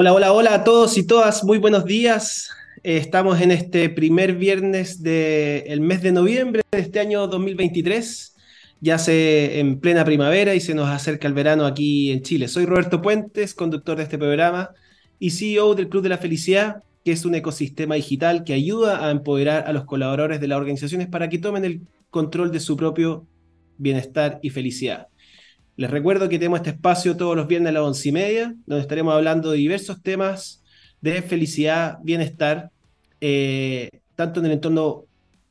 Hola, 0.00 0.12
hola, 0.12 0.32
hola 0.32 0.54
a 0.54 0.62
todos 0.62 0.96
y 0.96 1.04
todas, 1.04 1.42
muy 1.42 1.58
buenos 1.58 1.84
días. 1.84 2.50
Eh, 2.84 2.98
estamos 2.98 3.40
en 3.40 3.50
este 3.50 3.90
primer 3.90 4.36
viernes 4.36 5.02
del 5.02 5.80
mes 5.80 6.02
de 6.02 6.12
noviembre 6.12 6.62
de 6.70 6.78
este 6.78 7.00
año 7.00 7.26
2023, 7.26 8.36
ya 8.80 8.96
se 8.98 9.58
en 9.58 9.80
plena 9.80 10.04
primavera 10.04 10.54
y 10.54 10.60
se 10.60 10.72
nos 10.72 10.88
acerca 10.88 11.26
el 11.26 11.34
verano 11.34 11.66
aquí 11.66 12.12
en 12.12 12.22
Chile. 12.22 12.46
Soy 12.46 12.64
Roberto 12.64 13.02
Puentes, 13.02 13.54
conductor 13.54 13.96
de 13.96 14.04
este 14.04 14.18
programa 14.18 14.70
y 15.18 15.30
CEO 15.30 15.74
del 15.74 15.88
Club 15.88 16.04
de 16.04 16.10
la 16.10 16.18
Felicidad, 16.18 16.84
que 17.04 17.10
es 17.10 17.24
un 17.24 17.34
ecosistema 17.34 17.96
digital 17.96 18.44
que 18.44 18.52
ayuda 18.52 19.04
a 19.04 19.10
empoderar 19.10 19.64
a 19.66 19.72
los 19.72 19.82
colaboradores 19.82 20.40
de 20.40 20.46
las 20.46 20.58
organizaciones 20.58 21.08
para 21.08 21.28
que 21.28 21.38
tomen 21.38 21.64
el 21.64 21.80
control 22.10 22.52
de 22.52 22.60
su 22.60 22.76
propio 22.76 23.26
bienestar 23.78 24.38
y 24.42 24.50
felicidad. 24.50 25.08
Les 25.78 25.88
recuerdo 25.88 26.28
que 26.28 26.40
tenemos 26.40 26.58
este 26.58 26.70
espacio 26.70 27.16
todos 27.16 27.36
los 27.36 27.46
viernes 27.46 27.70
a 27.70 27.72
las 27.74 27.82
once 27.84 28.08
y 28.08 28.10
media, 28.10 28.52
donde 28.66 28.82
estaremos 28.82 29.14
hablando 29.14 29.52
de 29.52 29.58
diversos 29.58 30.02
temas 30.02 30.64
de 31.00 31.22
felicidad, 31.22 31.98
bienestar, 32.02 32.72
eh, 33.20 33.88
tanto 34.16 34.40
en 34.40 34.46
el 34.46 34.52
entorno 34.54 35.04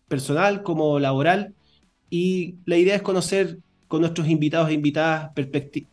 personal 0.10 0.64
como 0.64 1.00
laboral. 1.00 1.54
Y 2.10 2.56
la 2.66 2.76
idea 2.76 2.96
es 2.96 3.02
conocer 3.04 3.60
con 3.88 4.02
nuestros 4.02 4.28
invitados 4.28 4.70
e 4.70 4.74
invitadas 4.74 5.32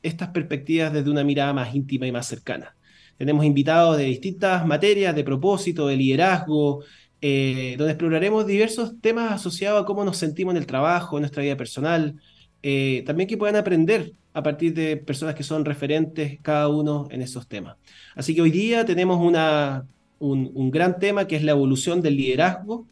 estas 0.02 0.30
perspectivas 0.30 0.92
desde 0.92 1.11
una 1.11 1.23
mirada 1.23 1.53
más 1.53 1.73
íntima 1.73 2.09
y 2.09 2.11
más 2.11 2.27
cercana. 2.27 2.75
Tenemos 3.16 3.45
invitados 3.45 3.98
de 3.98 4.06
distintas 4.06 4.66
materias, 4.66 5.14
de 5.14 5.23
propósito, 5.23 5.87
de 5.87 5.97
liderazgo, 5.97 6.83
eh, 7.20 7.77
donde 7.78 7.92
exploraremos 7.92 8.48
diversos 8.48 9.01
temas 9.01 9.30
asociados 9.30 9.80
a 9.80 9.87
cómo 9.87 10.05
nos 10.05 10.16
sentimos 10.16 10.55
en 10.55 10.59
el 10.59 10.66
trabajo, 10.66 11.19
en 11.19 11.23
nuestra 11.23 11.45
vida 11.45 11.56
personal, 11.56 12.16
eh, 12.64 13.05
también 13.06 13.28
que 13.28 13.37
puedan 13.37 13.55
aprender 13.55 14.12
a 14.34 14.43
partir 14.43 14.74
de 14.74 14.97
personas 14.97 15.34
que 15.37 15.45
son 15.45 15.65
referentes 15.65 16.38
cada 16.42 16.69
uno 16.69 17.06
en 17.11 17.23
esos 17.23 17.47
temas. 17.47 17.77
Así 18.16 18.34
que 18.34 18.42
hoy 18.42 18.51
día 18.51 18.84
tenemos 18.84 19.25
una, 19.25 19.86
un, 20.19 20.70
gran 20.70 20.98
tema 20.98 21.27
que 21.27 21.36
es 21.36 21.45
la 21.45 21.53
evolución 21.53 22.03
del 22.03 22.17
liderazgo. 22.17 22.89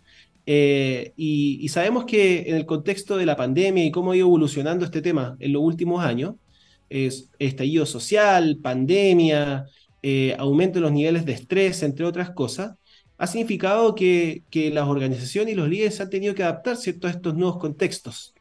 Eh, 0.46 1.12
y, 1.16 1.68
sabemos 1.68 2.04
que 2.04 2.48
en 2.48 2.56
el 2.56 2.64
contexto 2.64 3.16
de 3.16 3.26
la 3.26 3.36
pandemia 3.36 3.84
y 3.84 3.90
cómo 3.90 4.12
ha 4.12 4.16
ido 4.16 4.28
evolucionando 4.28 4.84
este 4.84 5.02
tema 5.02 5.36
en 5.40 5.52
los 5.52 5.62
últimos 5.62 6.04
años, 6.04 6.36
es 6.88 7.30
estallido 7.38 7.86
social, 7.86 8.58
pandemia, 8.62 9.66
eh, 10.02 10.36
aumento 10.38 10.74
de 10.78 10.82
los 10.82 10.92
niveles 10.92 11.24
de 11.24 11.32
estrés, 11.32 11.82
entre 11.82 12.04
otras 12.04 12.30
cosas, 12.30 12.76
ha 13.18 13.26
significado 13.26 13.94
que, 13.94 14.42
que 14.50 14.70
las 14.70 14.88
organizaciones 14.88 15.54
y 15.54 15.56
los 15.56 15.68
líderes 15.68 16.00
han 16.00 16.10
tenido 16.10 16.34
que 16.34 16.42
adaptar 16.44 16.76
¿cierto? 16.76 17.08
a 17.08 17.10
estos 17.10 17.34
nuevos 17.34 17.58
contextos. 17.58 18.34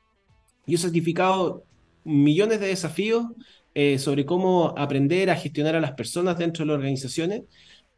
Y 0.67 0.75
eso 0.75 0.87
ha 0.87 0.89
significado 0.89 1.63
millones 2.03 2.59
de 2.59 2.67
desafíos 2.67 3.25
eh, 3.73 3.99
sobre 3.99 4.25
cómo 4.25 4.73
aprender 4.77 5.29
a 5.29 5.35
gestionar 5.35 5.75
a 5.75 5.81
las 5.81 5.93
personas 5.93 6.37
dentro 6.37 6.63
de 6.63 6.67
las 6.67 6.77
organizaciones. 6.77 7.43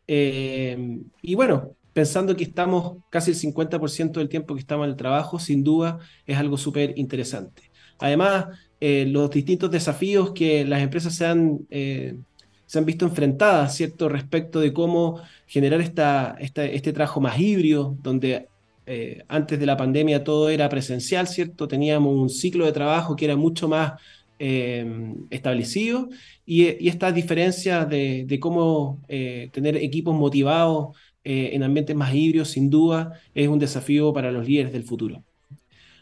Eh, 0.08 1.00
y 1.22 1.36
bueno, 1.36 1.76
pensando 1.94 2.36
que 2.36 2.44
estamos 2.44 2.98
casi 3.10 3.32
el 3.32 3.38
50% 3.38 4.20
del 4.20 4.30
tiempo 4.30 4.54
que 4.54 4.62
estamos 4.62 4.86
en 4.86 4.92
el 4.92 4.98
trabajo, 4.98 5.40
sin 5.40 5.64
duda 5.64 6.00
es 6.26 6.38
algo 6.38 6.58
súper 6.58 6.94
interesante. 6.98 7.72
Además, 8.00 8.48
eh, 8.80 9.06
los 9.08 9.30
distintos 9.32 9.72
desafíos 9.72 10.32
que 10.34 10.66
las 10.66 10.82
empresas 10.82 11.16
se 11.16 11.26
han, 11.26 11.60
se 11.70 12.80
han 12.80 12.86
visto 12.86 13.06
enfrentadas, 13.06 13.76
¿cierto?, 13.76 14.10
respecto 14.10 14.60
de 14.60 14.74
cómo 14.74 15.22
generar 15.48 15.82
esta, 15.82 16.36
este 16.40 16.94
trabajo 16.94 17.22
más 17.22 17.40
híbrido, 17.40 17.98
donde 18.02 18.48
eh, 18.86 19.24
antes 19.30 19.60
de 19.60 19.66
la 19.66 19.78
pandemia 19.78 20.24
todo 20.24 20.50
era 20.50 20.68
presencial, 20.70 21.28
¿cierto? 21.28 21.68
Teníamos 21.68 22.14
un 22.14 22.30
ciclo 22.30 22.66
de 22.66 22.74
trabajo 22.74 23.16
que 23.16 23.26
era 23.26 23.36
mucho 23.36 23.68
más 23.68 23.94
eh, 24.40 24.86
establecido 25.30 26.10
y, 26.46 26.88
estas 26.88 27.16
diferencias 27.16 27.88
de, 27.90 28.38
cómo 28.42 29.02
eh, 29.08 29.50
tener 29.54 29.78
equipos 29.78 30.16
motivados 30.16 30.98
en 31.26 31.64
ambientes 31.64 31.96
más 31.96 32.14
híbridos, 32.14 32.50
sin 32.50 32.70
duda, 32.70 33.14
es 33.34 33.48
un 33.48 33.58
desafío 33.58 34.12
para 34.12 34.30
los 34.30 34.46
líderes 34.46 34.74
del 34.74 34.84
futuro. 34.84 35.24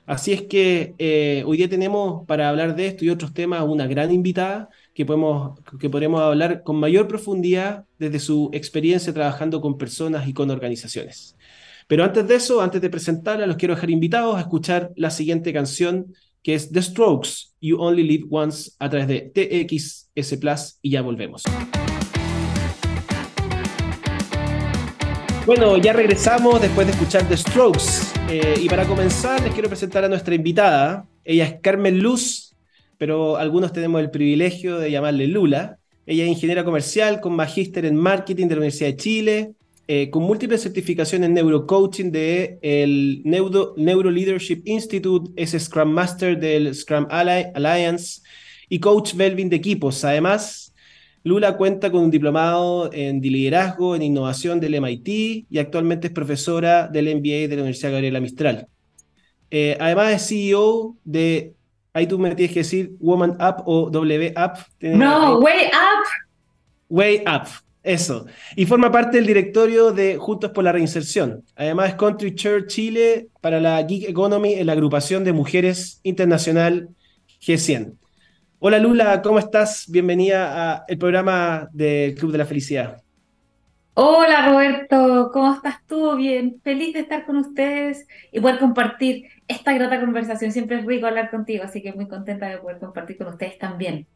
Así 0.08 0.34
es 0.34 0.42
que 0.42 0.96
hoy 1.46 1.58
día 1.58 1.70
tenemos 1.70 2.26
para 2.26 2.50
hablar 2.50 2.76
de 2.76 2.88
esto 2.88 3.06
y 3.06 3.10
otros 3.10 3.32
temas 3.32 3.64
una 3.64 3.86
gran 3.86 4.12
invitada 4.12 4.70
que, 4.96 5.06
podemos, 5.06 5.60
que 5.80 5.92
podremos 5.92 6.22
hablar 6.22 6.64
con 6.64 6.78
mayor 6.78 7.08
profundidad 7.08 7.86
desde 8.00 8.18
su 8.18 8.50
experiencia 8.52 9.14
trabajando 9.14 9.62
con 9.62 9.78
personas 9.78 10.28
y 10.28 10.34
con 10.34 10.50
organizaciones. 10.50 11.36
Pero 11.92 12.06
antes 12.06 12.26
de 12.26 12.36
eso, 12.36 12.62
antes 12.62 12.80
de 12.80 12.90
presentarla, 12.90 13.46
los 13.46 13.58
quiero 13.58 13.76
dejar 13.76 13.90
invitados 13.90 14.38
a 14.38 14.40
escuchar 14.40 14.94
la 14.96 15.12
siguiente 15.12 15.52
canción 15.52 16.14
que 16.42 16.56
es 16.56 16.72
The 16.72 16.82
Strokes, 16.82 17.52
You 17.60 17.82
Only 17.82 18.04
Live 18.04 18.28
Once, 18.30 18.72
a 18.80 18.90
través 18.90 19.10
de 19.10 19.20
TXS 19.20 20.38
Plus, 20.38 20.80
y 20.82 20.92
ya 20.92 21.02
volvemos. 21.02 21.44
Bueno, 25.46 25.76
ya 25.80 25.92
regresamos 25.92 26.62
después 26.62 26.88
de 26.88 26.94
escuchar 26.94 27.28
The 27.28 27.36
Strokes. 27.36 28.14
Eh, 28.30 28.54
y 28.62 28.70
para 28.70 28.86
comenzar, 28.86 29.44
les 29.44 29.52
quiero 29.52 29.68
presentar 29.68 30.06
a 30.06 30.08
nuestra 30.08 30.34
invitada. 30.34 31.06
Ella 31.26 31.44
es 31.44 31.56
Carmen 31.60 32.00
Luz, 32.00 32.56
pero 32.98 33.36
algunos 33.36 33.74
tenemos 33.74 34.00
el 34.00 34.12
privilegio 34.12 34.78
de 34.78 34.92
llamarle 34.92 35.28
Lula. 35.28 35.78
Ella 36.06 36.24
es 36.24 36.30
ingeniera 36.30 36.64
comercial 36.64 37.20
con 37.20 37.36
magíster 37.36 37.84
en 37.84 37.98
marketing 37.98 38.48
de 38.48 38.56
la 38.56 38.60
Universidad 38.60 38.92
de 38.92 38.96
Chile, 38.96 39.56
eh, 39.94 40.10
con 40.10 40.24
múltiples 40.24 40.62
certificaciones 40.64 41.28
en 41.28 41.34
neurocoaching 41.34 42.14
del 42.14 42.60
el 42.62 43.22
Neuro, 43.26 43.74
Neuro, 43.76 44.10
Leadership 44.10 44.62
Institute, 44.64 45.30
es 45.36 45.52
Scrum 45.52 45.92
Master 45.92 46.40
del 46.40 46.74
Scrum 46.74 47.08
Alliance 47.10 48.22
y 48.70 48.80
coach 48.80 49.14
Belvin 49.16 49.50
de 49.50 49.58
equipos. 49.58 50.06
Además, 50.06 50.74
Lula 51.26 51.58
cuenta 51.58 51.92
con 51.92 52.04
un 52.04 52.10
diplomado 52.10 52.90
en 52.94 53.20
liderazgo, 53.20 53.94
en 53.94 54.04
innovación 54.04 54.62
del 54.62 54.80
MIT 54.80 55.48
y 55.50 55.58
actualmente 55.60 56.08
es 56.08 56.14
profesora 56.14 56.88
del 56.88 57.14
MBA 57.14 57.50
de 57.50 57.56
la 57.58 57.64
Universidad 57.64 57.92
Gabriela 57.92 58.22
Mistral. 58.22 58.68
Eh, 59.50 59.76
además 59.78 60.14
es 60.14 60.26
CEO 60.26 60.96
de, 61.04 61.54
ahí 61.92 62.08
tú 62.08 62.18
me 62.18 62.34
tienes 62.34 62.54
que 62.54 62.62
decir 62.62 62.94
Woman 62.98 63.32
Up 63.32 63.64
o 63.66 63.90
W 63.90 64.34
Up. 64.38 64.54
No, 64.80 65.40
Way 65.40 65.66
Up. 65.66 66.08
Way 66.88 67.24
Up, 67.28 67.48
eso. 67.84 68.26
Y 68.56 68.66
forma 68.66 68.92
parte 68.92 69.18
del 69.18 69.28
directorio 69.28 69.92
de 69.92 70.18
Juntos 70.18 70.52
por 70.52 70.64
la 70.64 70.72
Reinserción. 70.72 71.44
Además 71.56 71.96
Country 71.96 72.36
Chair 72.36 72.68
Chile 72.68 73.28
para 73.42 73.60
la 73.60 73.82
Geek 73.82 74.10
Economy 74.10 74.54
en 74.54 74.68
la 74.68 74.74
agrupación 74.74 75.24
de 75.24 75.34
mujeres 75.34 76.00
internacional 76.04 76.90
G100. 77.42 77.98
Hola 78.60 78.78
Lula, 78.78 79.22
¿cómo 79.24 79.40
estás? 79.40 79.86
Bienvenida 79.90 80.84
al 80.88 80.98
programa 80.98 81.68
del 81.74 82.14
Club 82.14 82.32
de 82.32 82.38
la 82.38 82.46
Felicidad. 82.46 83.02
Hola 83.94 84.50
Roberto, 84.50 85.32
¿cómo 85.34 85.54
estás 85.54 85.86
tú? 85.86 86.16
Bien, 86.16 86.62
feliz 86.64 86.94
de 86.94 87.02
estar 87.02 87.26
con 87.26 87.38
ustedes 87.38 88.08
y 88.32 88.40
poder 88.40 88.60
compartir 88.60 89.26
esta 89.48 89.74
grata 89.74 90.00
conversación. 90.00 90.52
Siempre 90.52 90.80
es 90.80 90.86
rico 90.86 91.08
hablar 91.08 91.30
contigo, 91.30 91.64
así 91.64 91.82
que 91.82 91.92
muy 91.92 92.08
contenta 92.08 92.48
de 92.48 92.60
poder 92.60 92.80
compartir 92.80 93.18
con 93.18 93.28
ustedes 93.28 93.58
también. 93.58 94.08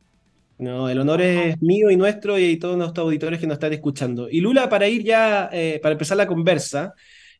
No, 0.57 0.89
el 0.89 0.99
honor 0.99 1.21
es 1.21 1.61
mío 1.61 1.91
y 1.91 1.97
nuestro 1.97 2.39
y 2.39 2.57
todos 2.57 2.77
nuestros 2.77 3.05
auditores 3.05 3.39
que 3.39 3.47
nos 3.47 3.55
están 3.55 3.73
escuchando. 3.73 4.29
Y 4.29 4.39
Lula, 4.39 4.69
para 4.69 4.87
ir 4.87 5.03
ya, 5.03 5.49
eh, 5.51 5.79
para 5.83 5.93
empezar 5.93 6.15
la 6.15 6.27
conversa, 6.27 6.93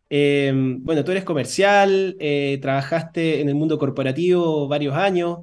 eh, 0.09 0.52
bueno, 0.53 1.03
tú 1.06 1.12
eres 1.12 1.24
comercial, 1.24 2.18
eh, 2.20 2.59
trabajaste 2.62 3.42
en 3.42 3.50
el 3.50 3.56
mundo 3.56 3.78
corporativo 3.80 4.68
varios 4.68 4.96
años. 4.96 5.40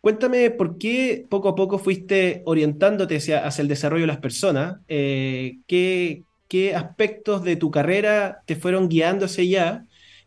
cuéntame 0.00 0.50
por 0.50 0.78
qué 0.78 1.26
poco 1.28 1.48
a 1.48 1.54
poco 1.54 1.78
fuiste 1.78 2.42
orientándote 2.44 3.16
hacia, 3.16 3.46
hacia 3.46 3.62
el 3.62 3.68
desarrollo 3.68 4.02
de 4.02 4.06
las 4.08 4.18
personas. 4.18 4.78
¿qué, 4.86 6.24
¿Qué 6.48 6.74
aspectos 6.74 7.42
de 7.44 7.56
tu 7.56 7.70
carrera 7.70 8.42
te 8.46 8.56
fueron 8.56 8.88
guiando 8.88 9.26
hacia 9.26 9.42
allá? 9.44 9.86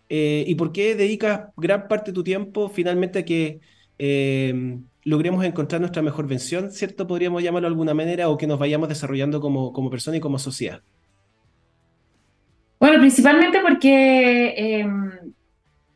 ¿Y 0.10 0.56
por 0.56 0.72
qué 0.72 0.96
dedicas 0.96 1.50
gran 1.58 1.88
parte 1.88 2.12
de 2.12 2.16
tu 2.16 2.24
tiempo 2.24 2.70
finalmente 2.70 3.20
a 3.20 3.26
que 3.26 3.60
eh, 4.00 4.80
encontrar 5.06 5.82
nuestra 5.82 6.02
mejor 6.02 6.28
versión, 6.28 6.72
¿cierto? 6.72 7.06
Podríamos 7.06 7.44
llamarlo 7.44 7.68
de 7.68 7.74
alguna 7.74 7.94
manera, 7.94 8.30
o 8.30 8.38
que 8.38 8.48
nos 8.48 8.58
vayamos 8.58 8.90
desarrollando 8.90 9.42
como, 9.42 9.74
como 9.74 9.90
persona 9.90 10.18
y 10.18 10.20
como 10.20 10.40
sociedad. 10.40 10.82
Bueno, 12.80 12.98
principalmente 13.00 13.60
porque 13.62 14.54
em, 14.58 15.12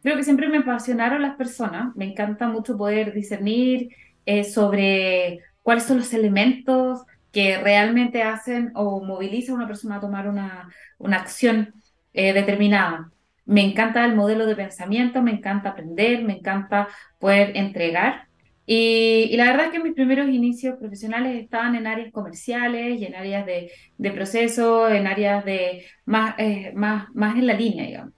creo 0.02 0.18
que 0.18 0.24
siempre 0.24 0.50
me 0.50 0.58
apasionaron 0.58 1.22
las 1.22 1.36
personas. 1.36 1.96
Me 1.96 2.06
encanta 2.06 2.48
mucho 2.48 2.78
poder 2.78 3.14
discernir 3.14 3.90
eh, 4.26 4.44
sobre 4.44 5.40
cuáles 5.62 5.86
son 5.86 5.98
los 5.98 6.14
elementos 6.14 7.04
que 7.32 7.58
realmente 7.58 8.22
hacen 8.22 8.72
o 8.76 9.04
movilizan 9.04 9.56
a 9.56 9.58
una 9.60 9.68
persona 9.68 9.96
a 9.96 10.02
tomar 10.02 10.28
una, 10.28 10.70
una 10.98 11.18
acción 11.18 11.74
eh, 12.14 12.34
determinada. 12.34 13.12
Me 13.46 13.62
encanta 13.62 14.06
el 14.06 14.16
modelo 14.16 14.46
de 14.46 14.56
pensamiento, 14.56 15.22
me 15.22 15.32
encanta 15.32 15.70
aprender, 15.70 16.24
me 16.24 16.38
encanta 16.38 16.88
poder 17.20 17.56
entregar. 17.56 18.28
Y, 18.66 19.36
la 19.36 19.46
verdad 19.46 19.66
es 19.66 19.72
que 19.72 19.80
mis 19.80 19.94
primeros 19.94 20.30
inicios 20.30 20.78
profesionales 20.80 21.42
estaban 21.42 21.76
en 21.76 21.86
áreas 21.86 22.12
comerciales 22.14 23.00
y 23.00 23.06
en 23.06 23.16
áreas 23.16 23.46
de, 23.46 23.72
de 23.98 24.12
proceso, 24.12 24.88
en 24.88 25.06
áreas 25.08 25.44
de 25.44 25.86
más, 26.06 26.36
eh, 26.38 26.72
más, 26.74 27.08
más 27.14 27.36
en 27.36 27.48
la 27.48 27.54
línea, 27.54 27.86
digamos. 27.86 28.14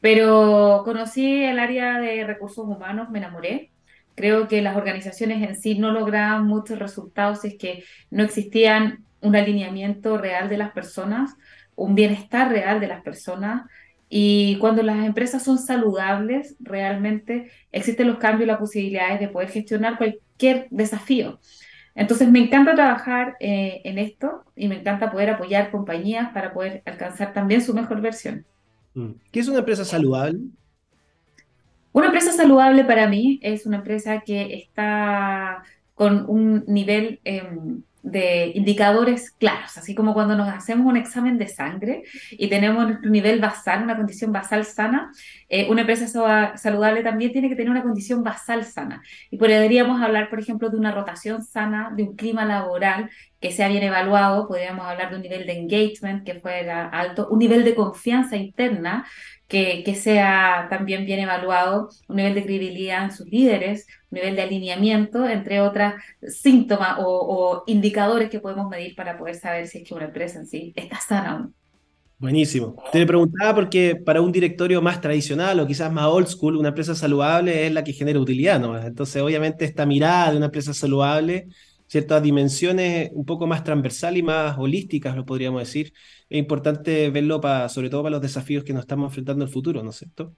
Pero 0.00 0.82
conocí 0.84 1.44
el 1.44 1.58
área 1.58 1.98
de 1.98 2.24
recursos 2.24 2.66
humanos, 2.66 3.10
me 3.10 3.18
enamoré. 3.18 3.72
Creo 4.14 4.48
que 4.48 4.62
las 4.62 4.76
organizaciones 4.76 5.42
en 5.42 5.56
sí 5.56 5.78
no 5.78 5.92
lograban 5.92 6.46
muchos 6.46 6.78
resultados 6.78 7.40
si 7.40 7.48
es 7.48 7.58
que 7.58 7.84
no 8.10 8.22
existían 8.22 9.04
un 9.20 9.36
alineamiento 9.36 10.18
real 10.18 10.48
de 10.48 10.58
las 10.58 10.72
personas, 10.72 11.34
un 11.74 11.94
bienestar 11.94 12.50
real 12.50 12.80
de 12.80 12.88
las 12.88 13.02
personas. 13.02 13.62
Y 14.16 14.58
cuando 14.58 14.84
las 14.84 15.04
empresas 15.04 15.42
son 15.42 15.58
saludables, 15.58 16.54
realmente 16.60 17.50
existen 17.72 18.06
los 18.06 18.18
cambios 18.18 18.44
y 18.44 18.46
las 18.46 18.60
posibilidades 18.60 19.18
de 19.18 19.26
poder 19.26 19.48
gestionar 19.48 19.98
cualquier 19.98 20.68
desafío. 20.70 21.40
Entonces 21.96 22.30
me 22.30 22.38
encanta 22.38 22.76
trabajar 22.76 23.34
eh, 23.40 23.80
en 23.82 23.98
esto 23.98 24.44
y 24.54 24.68
me 24.68 24.78
encanta 24.78 25.10
poder 25.10 25.30
apoyar 25.30 25.72
compañías 25.72 26.32
para 26.32 26.52
poder 26.54 26.84
alcanzar 26.86 27.32
también 27.32 27.60
su 27.60 27.74
mejor 27.74 28.00
versión. 28.00 28.46
Mm. 28.94 29.14
¿Qué 29.32 29.40
es 29.40 29.48
una 29.48 29.58
empresa 29.58 29.84
saludable? 29.84 30.38
Una 31.90 32.06
empresa 32.06 32.30
saludable 32.30 32.84
para 32.84 33.08
mí 33.08 33.40
es 33.42 33.66
una 33.66 33.78
empresa 33.78 34.20
que 34.20 34.54
está 34.54 35.64
con 35.96 36.24
un 36.30 36.62
nivel 36.68 37.18
em, 37.24 37.82
de 38.04 38.52
indicadores 38.54 39.30
claros, 39.30 39.78
así 39.78 39.94
como 39.94 40.12
cuando 40.12 40.36
nos 40.36 40.48
hacemos 40.50 40.86
un 40.86 40.98
examen 40.98 41.38
de 41.38 41.48
sangre 41.48 42.02
y 42.32 42.48
tenemos 42.48 42.86
nuestro 42.86 43.10
nivel 43.10 43.40
basal, 43.40 43.82
una 43.82 43.96
condición 43.96 44.30
basal 44.30 44.66
sana, 44.66 45.10
eh, 45.48 45.66
una 45.70 45.80
empresa 45.80 46.06
saludable 46.58 47.02
también 47.02 47.32
tiene 47.32 47.48
que 47.48 47.56
tener 47.56 47.70
una 47.70 47.82
condición 47.82 48.22
basal 48.22 48.64
sana. 48.64 49.02
Y 49.30 49.38
podríamos 49.38 50.02
hablar, 50.02 50.28
por 50.28 50.38
ejemplo, 50.38 50.68
de 50.68 50.76
una 50.76 50.92
rotación 50.92 51.42
sana, 51.42 51.92
de 51.96 52.02
un 52.02 52.14
clima 52.14 52.44
laboral 52.44 53.08
que 53.40 53.52
sea 53.52 53.68
bien 53.68 53.82
evaluado, 53.82 54.48
podríamos 54.48 54.86
hablar 54.86 55.10
de 55.10 55.16
un 55.16 55.22
nivel 55.22 55.46
de 55.46 55.52
engagement 55.52 56.24
que 56.24 56.40
fuera 56.40 56.88
alto, 56.88 57.28
un 57.30 57.38
nivel 57.38 57.64
de 57.64 57.74
confianza 57.74 58.36
interna 58.36 59.06
que, 59.48 59.82
que, 59.84 59.94
sea 59.94 60.66
también 60.70 61.04
bien 61.04 61.20
evaluado, 61.20 61.90
un 62.08 62.16
nivel 62.16 62.34
de 62.34 62.42
credibilidad 62.42 63.04
en 63.04 63.12
sus 63.12 63.26
líderes, 63.26 63.86
un 64.10 64.16
nivel 64.16 64.36
de 64.36 64.42
alineamiento, 64.42 65.28
entre 65.28 65.60
otras 65.60 66.02
síntomas 66.22 66.96
o, 67.00 67.62
indicadores 67.66 68.30
que 68.30 68.40
podemos 68.40 68.68
medir 68.68 68.94
para 68.94 69.18
poder 69.18 69.34
saber 69.34 69.66
si 69.66 69.78
es 69.78 69.88
que 69.88 69.94
una 69.94 70.06
empresa 70.06 70.38
en 70.38 70.46
sí 70.46 70.72
está 70.74 70.98
sana 71.00 71.36
o 71.36 71.38
no. 71.40 71.52
Buenísimo. 72.18 72.82
Te 72.90 73.04
preguntaba 73.04 73.54
porque 73.54 73.96
para 73.96 74.22
un 74.22 74.32
directorio 74.32 74.80
más 74.80 75.00
tradicional 75.00 75.60
o 75.60 75.66
quizás 75.66 75.92
más 75.92 76.06
old 76.06 76.28
school, 76.28 76.56
una 76.56 76.68
empresa 76.68 76.94
saludable 76.94 77.66
es 77.66 77.72
la 77.72 77.84
que 77.84 77.92
genera 77.92 78.18
utilidad, 78.18 78.58
¿no? 78.58 78.80
Entonces, 78.80 79.20
obviamente, 79.20 79.66
esta 79.66 79.84
mirada 79.84 80.30
de 80.30 80.36
una 80.38 80.46
empresa 80.46 80.72
saludable 80.72 81.48
ciertas 81.94 82.24
dimensiones 82.24 83.10
un 83.12 83.24
poco 83.24 83.46
más 83.46 83.62
transversal 83.62 84.16
y 84.16 84.22
más 84.24 84.58
holísticas, 84.58 85.14
lo 85.14 85.24
podríamos 85.24 85.60
decir. 85.60 85.92
Es 86.28 86.40
importante 86.40 87.08
verlo 87.10 87.40
para, 87.40 87.68
sobre 87.68 87.88
todo 87.88 88.02
para 88.02 88.14
los 88.14 88.20
desafíos 88.20 88.64
que 88.64 88.72
nos 88.72 88.80
estamos 88.80 89.10
enfrentando 89.10 89.44
en 89.44 89.48
el 89.48 89.52
futuro, 89.52 89.80
¿no 89.80 89.90
es 89.90 89.96
cierto? 89.96 90.34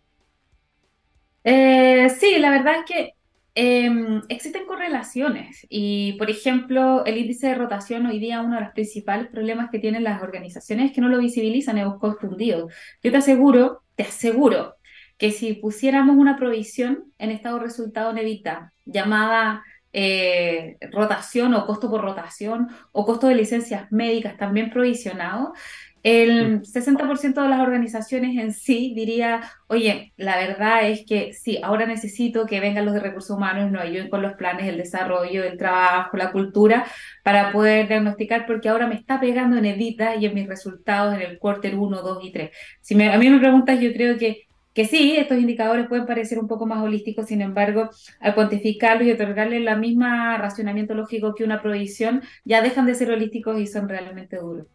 Eh, 1.45 2.11
sí, 2.21 2.39
la 2.39 2.51
verdad 2.51 2.81
es 2.81 2.85
que 2.85 3.13
em, 3.55 4.21
existen 4.29 4.67
correlaciones 4.67 5.67
y, 5.71 6.13
por 6.19 6.29
ejemplo, 6.29 7.07
el 7.07 7.17
índice 7.17 7.47
de 7.47 7.55
rotación 7.55 8.05
hoy 8.05 8.19
día 8.19 8.43
uno 8.43 8.57
de 8.57 8.61
los 8.61 8.75
principales 8.75 9.29
problemas 9.29 9.71
que 9.71 9.79
tienen 9.79 10.05
las 10.05 10.23
organizaciones 10.23 10.91
es 10.91 10.93
que 10.93 11.01
no 11.01 11.09
lo 11.09 11.17
visibilizan, 11.17 11.79
es 11.79 11.87
confundido. 11.99 12.69
Yo 13.03 13.11
te 13.11 13.17
aseguro, 13.17 13.81
te 13.95 14.03
aseguro 14.03 14.75
que 15.17 15.31
si 15.31 15.55
pusiéramos 15.55 16.17
una 16.17 16.37
provisión 16.37 17.05
en 17.17 17.31
estado 17.31 17.59
resultado 17.61 18.13
nevita 18.13 18.75
llamada 18.85 19.65
eh, 19.99 20.77
rotación 20.93 21.55
o 21.55 21.65
costo 21.65 21.89
por 21.89 22.03
rotación 22.03 22.69
o 22.93 23.07
costo 23.07 23.29
de 23.29 23.35
licencias 23.35 23.91
médicas 23.91 24.37
también 24.37 24.69
provisionado, 24.69 25.55
el 26.03 26.63
60% 26.63 27.43
de 27.43 27.49
las 27.49 27.61
organizaciones 27.61 28.37
en 28.37 28.53
sí 28.53 28.93
diría, 28.95 29.51
oye, 29.69 30.13
la 30.19 30.37
verdad 30.37 30.87
es 30.87 31.07
que 31.07 31.33
sí, 31.33 31.59
ahora 31.63 31.87
necesito 31.87 32.45
que 32.45 32.61
vengan 32.61 32.85
los 32.85 32.93
de 32.93 33.01
recursos 33.01 33.35
humanos, 33.35 33.73
no 33.73 33.81
ayuden 33.81 34.11
con 34.11 34.21
los 34.21 34.35
planes, 34.35 34.69
el 34.69 34.77
desarrollo, 34.77 35.43
el 35.45 35.57
trabajo, 35.57 36.19
la 36.19 36.31
cultura, 36.31 36.87
para 37.25 37.51
poder 37.51 37.89
diagnosticar, 37.89 38.45
porque 38.47 38.69
ahora 38.69 38.87
me 38.87 38.97
está 38.97 39.19
pegando 39.19 39.57
en 39.57 39.65
Edita 39.65 40.15
y 40.15 40.27
en 40.27 40.35
mis 40.35 40.47
resultados 40.47 41.15
en 41.15 41.23
el 41.23 41.39
quarter 41.39 41.75
1, 41.75 42.03
2 42.03 42.19
y 42.23 42.33
3. 42.33 42.51
Si 42.83 42.95
me, 42.95 43.13
a 43.13 43.19
mí 43.19 43.31
me 43.31 43.41
preguntas, 43.41 43.81
yo 43.81 43.93
creo 43.95 44.19
que 44.19 44.46
que 44.77 44.85
sí, 44.85 45.17
estos 45.17 45.39
indicadores 45.39 45.89
pueden 45.89 46.05
parecer 46.05 46.39
un 46.39 46.47
poco 46.47 46.67
más 46.67 46.83
holísticos, 46.85 47.29
sin 47.29 47.41
embargo, 47.41 47.89
al 48.21 48.35
cuantificarlos 48.35 49.09
y 49.09 49.11
otorgarles 49.11 49.63
la 49.63 49.75
misma 49.75 50.37
racionamiento 50.37 50.93
lógico 50.93 51.35
que 51.35 51.45
una 51.45 51.63
provisión, 51.63 52.21
ya 52.45 52.61
dejan 52.61 52.85
de 52.85 52.95
ser 52.95 53.11
holísticos 53.11 53.59
y 53.59 53.67
son 53.67 53.89
realmente 53.89 54.37
duros. 54.37 54.67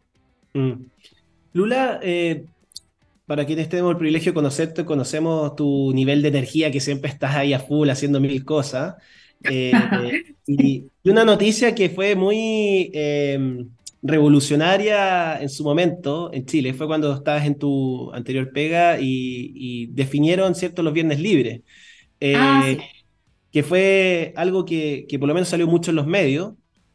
Mm. 0.55 0.71
Lula, 1.53 1.99
eh, 2.01 2.45
para 3.27 3.45
quienes 3.45 3.69
tenemos 3.69 3.91
el 3.91 3.97
privilegio 3.97 4.31
de 4.31 4.35
conocerte, 4.37 4.85
conocemos 4.85 5.55
tu 5.55 5.93
nivel 5.93 6.23
de 6.23 6.29
energía, 6.29 6.71
que 6.71 6.79
siempre 6.79 7.11
estás 7.11 7.35
ahí 7.35 7.53
a 7.53 7.59
full 7.59 7.87
haciendo 7.87 8.19
mil 8.19 8.43
cosas. 8.43 8.95
Eh, 9.43 9.71
y, 10.47 10.85
una 11.03 11.23
noticia 11.23 11.75
que 11.75 11.89
fue 11.89 12.15
muy... 12.15 12.89
Eh, 12.91 13.67
revolucionaria 14.01 15.39
en 15.41 15.49
su 15.49 15.63
momento 15.63 16.31
en 16.33 16.45
Chile. 16.45 16.73
Fue 16.73 16.87
cuando 16.87 17.13
estabas 17.13 17.45
en 17.45 17.57
tu 17.57 18.11
anterior 18.13 18.51
pega 18.51 18.97
y, 18.99 19.87
definieron, 19.87 20.55
¿cierto?, 20.55 20.83
los 20.83 20.93
viernes 20.93 21.19
libres. 21.19 21.61
Eh, 22.19 22.35
ah, 22.37 22.77
que 23.51 23.63
fue 23.63 24.33
algo 24.35 24.65
que, 24.65 25.05
por 25.19 25.27
lo 25.27 25.33
menos 25.33 25.49
salió 25.49 25.67
mucho 25.67 25.91
en 25.91 25.97
los 25.97 26.07
medios. 26.07 26.53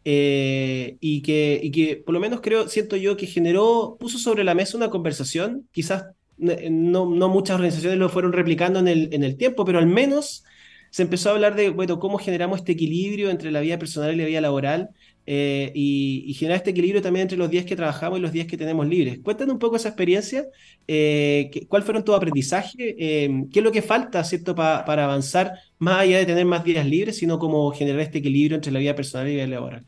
Eh, 0.09 0.99
y, 1.01 1.21
que, 1.23 1.69
que 1.75 1.97
por 1.97 2.15
lo 2.15 2.21
menos 2.21 2.41
creo, 2.41 2.69
siento 2.69 2.97
yo, 2.97 3.17
que 3.17 3.27
generó, 3.27 3.97
puso 3.99 4.19
sobre 4.19 4.45
la 4.45 4.55
mesa 4.55 4.77
una 4.77 4.89
conversación, 4.89 5.69
quizás 5.73 6.05
no, 6.37 7.07
no 7.07 7.29
muchas 7.29 7.57
organizaciones 7.57 7.99
lo 7.99 8.09
fueron 8.09 8.33
replicando 8.33 8.79
en 8.79 8.87
el, 8.89 9.09
en 9.13 9.25
el 9.25 9.37
tiempo, 9.37 9.65
pero 9.65 9.79
al 9.79 9.87
menos 9.87 10.45
se 10.91 11.03
empezó 11.03 11.31
a 11.31 11.33
hablar 11.33 11.57
de, 11.57 11.71
bueno, 11.71 11.99
cómo 11.99 12.19
generamos 12.19 12.61
este 12.61 12.73
equilibrio 12.73 13.31
entre 13.31 13.51
la 13.51 13.61
vida 13.61 13.79
personal 13.79 14.15
y 14.15 14.17
la 14.17 14.27
vida 14.27 14.41
laboral 14.41 14.91
eh, 15.29 15.73
y, 15.75 16.33
generar 16.35 16.59
este 16.59 16.71
equilibrio 16.71 17.03
también 17.03 17.23
entre 17.23 17.37
los 17.37 17.51
días 17.51 17.65
que 17.65 17.75
trabajamos 17.75 18.19
y 18.19 18.23
los 18.23 18.31
días 18.31 18.47
que 18.47 18.57
tenemos 18.57 18.87
libres. 18.87 19.19
Cuéntanos 19.23 19.55
un 19.55 19.59
poco 19.59 19.75
esa 19.75 19.89
experiencia, 19.89 20.47
eh, 20.87 21.51
¿cuál 21.69 21.83
fueron 21.83 22.05
tus 22.05 22.15
aprendizajes? 22.15 22.75
Eh, 22.79 23.45
¿Qué 23.53 23.59
es 23.59 23.65
lo 23.65 23.73
que 23.73 23.83
falta, 23.83 24.23
cierto, 24.23 24.55
para 24.55 25.05
avanzar 25.05 25.53
más 25.79 26.03
allá 26.03 26.19
de 26.19 26.27
tener 26.27 26.45
más 26.45 26.63
días 26.63 26.87
libres, 26.87 27.17
sino 27.17 27.41
cómo 27.41 27.73
generar 27.73 28.01
este 28.01 28.19
equilibrio 28.19 28.55
entre 28.55 28.71
la 28.71 28.79
vida 28.79 28.95
personal 28.95 29.27
y 29.27 29.37
la 29.37 29.45
vida 29.45 29.57
laboral? 29.57 29.85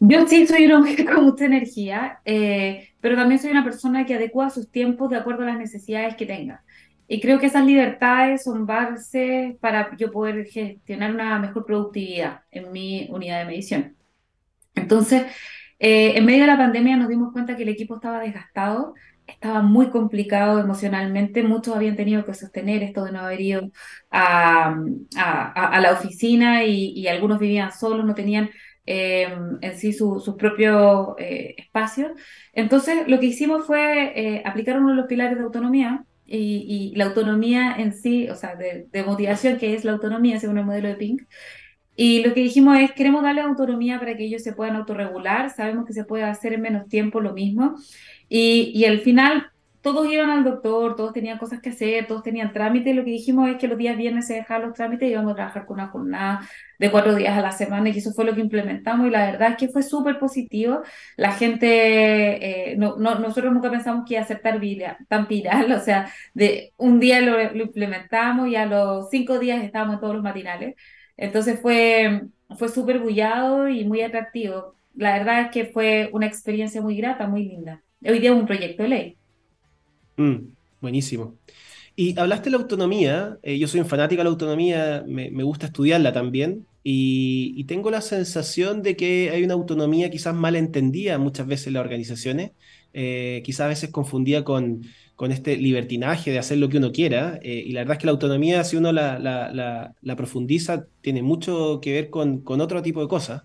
Yo 0.00 0.26
sí 0.26 0.46
soy 0.46 0.64
una 0.64 0.78
mujer 0.80 1.04
con 1.04 1.24
mucha 1.24 1.44
energía, 1.44 2.20
pero 2.24 3.16
también 3.16 3.40
soy 3.40 3.50
una 3.50 3.64
persona 3.64 4.06
que 4.06 4.14
adecua 4.14 4.48
sus 4.48 4.70
tiempos 4.70 5.10
de 5.10 5.16
acuerdo 5.16 5.42
a 5.42 5.46
las 5.46 5.58
necesidades 5.58 6.16
que 6.16 6.24
tenga. 6.24 6.64
Y 7.06 7.20
creo 7.20 7.38
que 7.38 7.46
esas 7.46 7.64
libertades 7.64 8.44
son 8.44 8.66
base 8.66 9.58
para 9.60 9.94
yo 9.96 10.10
poder 10.10 10.46
gestionar 10.46 11.12
una 11.12 11.38
mejor 11.38 11.66
productividad 11.66 12.42
en 12.50 12.72
mi 12.72 13.08
unidad 13.10 13.40
de 13.40 13.44
medición. 13.44 13.96
Entonces, 14.74 15.24
eh, 15.78 16.16
en 16.16 16.24
medio 16.24 16.42
de 16.42 16.46
la 16.48 16.56
pandemia 16.56 16.96
nos 16.96 17.08
dimos 17.08 17.32
cuenta 17.32 17.56
que 17.56 17.62
el 17.64 17.68
equipo 17.68 17.96
estaba 17.96 18.20
desgastado, 18.20 18.94
estaba 19.26 19.62
muy 19.62 19.90
complicado 19.90 20.58
emocionalmente, 20.60 21.42
muchos 21.42 21.74
habían 21.76 21.96
tenido 21.96 22.24
que 22.24 22.34
sostener 22.34 22.82
esto 22.82 23.04
de 23.04 23.12
no 23.12 23.20
haber 23.20 23.40
ido 23.40 23.70
a, 24.10 24.76
a, 25.16 25.80
la 25.80 25.92
oficina 25.92 26.64
y, 26.64 27.06
algunos 27.08 27.38
vivían 27.38 27.72
solos, 27.72 28.04
no 28.04 28.14
tenían 28.14 28.50
eh, 28.86 29.34
en 29.60 29.78
sí 29.78 29.92
sus 29.92 30.28
propios 30.36 31.14
eh, 31.18 31.54
espacios. 31.58 32.12
Entonces, 32.52 33.08
lo 33.08 33.20
que 33.20 33.26
hicimos 33.26 33.66
fue 33.66 34.42
aplicar 34.44 34.78
uno 34.78 34.90
de 34.90 34.96
los 34.96 35.06
pilares 35.06 35.38
de 35.38 35.44
autonomía, 35.44 36.04
y, 36.26 36.92
la 36.96 37.06
autonomía 37.06 37.74
en 37.78 37.92
sí, 37.92 38.28
o 38.28 38.36
sea, 38.36 38.56
de, 38.56 38.88
motivación, 39.04 39.58
que 39.58 39.74
es 39.74 39.84
la 39.84 39.92
autonomía 39.92 40.40
según 40.40 40.58
el 40.58 40.64
modelo 40.64 40.88
de 40.88 40.96
Pink. 40.96 41.22
Y 41.96 42.24
lo 42.24 42.34
que 42.34 42.40
dijimos 42.40 42.78
es, 42.78 42.92
queremos 42.92 43.22
darle 43.22 43.42
autonomía 43.42 43.98
para 44.00 44.16
que 44.16 44.24
ellos 44.24 44.42
se 44.42 44.52
puedan 44.52 44.76
autorregular, 44.76 45.50
sabemos 45.50 45.86
que 45.86 45.92
se 45.92 46.04
puede 46.04 46.24
hacer 46.24 46.52
en 46.54 46.62
menos 46.62 46.88
tiempo 46.88 47.20
lo 47.20 47.32
mismo. 47.32 47.76
Y, 48.28 48.72
y 48.74 48.84
al 48.86 49.00
final 49.00 49.52
todos 49.84 50.10
iban 50.10 50.30
al 50.30 50.44
doctor, 50.44 50.96
todos 50.96 51.12
tenían 51.12 51.36
cosas 51.36 51.60
que 51.60 51.68
hacer, 51.68 52.06
todos 52.06 52.22
tenían 52.22 52.54
trámites. 52.54 52.96
Lo 52.96 53.04
que 53.04 53.10
dijimos 53.10 53.50
es 53.50 53.58
que 53.58 53.68
los 53.68 53.76
días 53.76 53.98
viernes 53.98 54.26
se 54.26 54.32
dejaban 54.32 54.68
los 54.68 54.74
trámites 54.74 55.06
y 55.06 55.12
íbamos 55.12 55.32
a 55.32 55.34
trabajar 55.36 55.66
con 55.66 55.74
una 55.78 55.88
jornada 55.88 56.40
de 56.78 56.90
cuatro 56.90 57.14
días 57.14 57.36
a 57.36 57.42
la 57.42 57.52
semana 57.52 57.90
y 57.90 57.98
eso 57.98 58.10
fue 58.12 58.24
lo 58.24 58.34
que 58.34 58.40
implementamos 58.40 59.06
y 59.06 59.10
la 59.10 59.26
verdad 59.30 59.50
es 59.50 59.56
que 59.58 59.68
fue 59.68 59.82
súper 59.82 60.18
positivo. 60.18 60.80
La 61.18 61.32
gente, 61.32 62.72
eh, 62.72 62.76
no, 62.78 62.96
no, 62.96 63.18
nosotros 63.18 63.52
nunca 63.52 63.70
pensamos 63.70 64.06
que 64.08 64.14
iba 64.14 64.22
a 64.22 64.26
ser 64.26 64.40
tan 64.40 64.58
viral, 64.58 64.96
tan 65.06 65.28
viral, 65.28 65.70
o 65.78 65.80
sea, 65.80 66.10
de 66.32 66.72
un 66.78 66.98
día 66.98 67.20
lo, 67.20 67.38
implementamos 67.54 68.48
y 68.48 68.56
a 68.56 68.64
los 68.64 69.10
cinco 69.10 69.38
días 69.38 69.62
estábamos 69.62 69.96
en 69.96 70.00
todos 70.00 70.14
los 70.14 70.24
matinales. 70.24 70.76
Entonces 71.18 71.60
fue, 71.60 72.22
fue 72.58 72.70
súper 72.70 73.00
bullado 73.00 73.68
y 73.68 73.84
muy 73.84 74.00
atractivo. 74.00 74.76
La 74.94 75.18
verdad 75.18 75.42
es 75.42 75.50
que 75.50 75.66
fue 75.66 76.08
una 76.14 76.26
experiencia 76.26 76.80
muy 76.80 76.96
grata, 76.96 77.26
muy 77.26 77.44
linda. 77.44 77.82
Hoy 78.02 78.18
día 78.18 78.30
es 78.30 78.36
un 78.36 78.46
proyecto 78.46 78.82
de 78.84 78.88
ley. 78.88 79.18
Mm, 80.16 80.36
buenísimo. 80.80 81.36
Y 81.96 82.18
hablaste 82.18 82.46
de 82.46 82.56
la 82.56 82.62
autonomía, 82.62 83.38
eh, 83.42 83.58
yo 83.58 83.68
soy 83.68 83.80
un 83.80 83.86
fanático 83.86 84.20
de 84.20 84.24
la 84.24 84.30
autonomía, 84.30 85.04
me, 85.06 85.30
gusta 85.44 85.66
estudiarla 85.66 86.12
también, 86.12 86.66
y, 86.82 87.64
tengo 87.64 87.90
la 87.90 88.00
sensación 88.00 88.82
de 88.82 88.96
que 88.96 89.30
hay 89.30 89.44
una 89.44 89.54
autonomía 89.54 90.10
quizás 90.10 90.34
mal 90.34 90.56
entendida 90.56 91.18
muchas 91.18 91.46
veces 91.46 91.68
en 91.68 91.74
las 91.74 91.82
organizaciones, 91.82 92.52
eh, 92.92 93.42
quizás 93.44 93.62
a 93.62 93.68
veces 93.68 93.90
confundida 93.90 94.44
con, 94.44 94.82
con 95.16 95.32
este 95.32 95.56
libertinaje 95.56 96.30
de 96.30 96.38
hacer 96.38 96.58
lo 96.58 96.68
que 96.68 96.78
uno 96.78 96.92
quiera. 96.92 97.38
Eh, 97.42 97.62
y 97.66 97.72
la 97.72 97.80
verdad 97.80 97.94
es 97.94 97.98
que 98.00 98.06
la 98.06 98.12
autonomía, 98.12 98.64
si 98.64 98.76
uno 98.76 98.92
la, 98.92 99.18
la, 99.18 100.16
profundiza, 100.16 100.86
tiene 101.00 101.22
mucho 101.22 101.80
que 101.80 101.92
ver 101.92 102.10
con, 102.10 102.40
con 102.40 102.60
otro 102.60 102.82
tipo 102.82 103.00
de 103.00 103.08
cosas. 103.08 103.42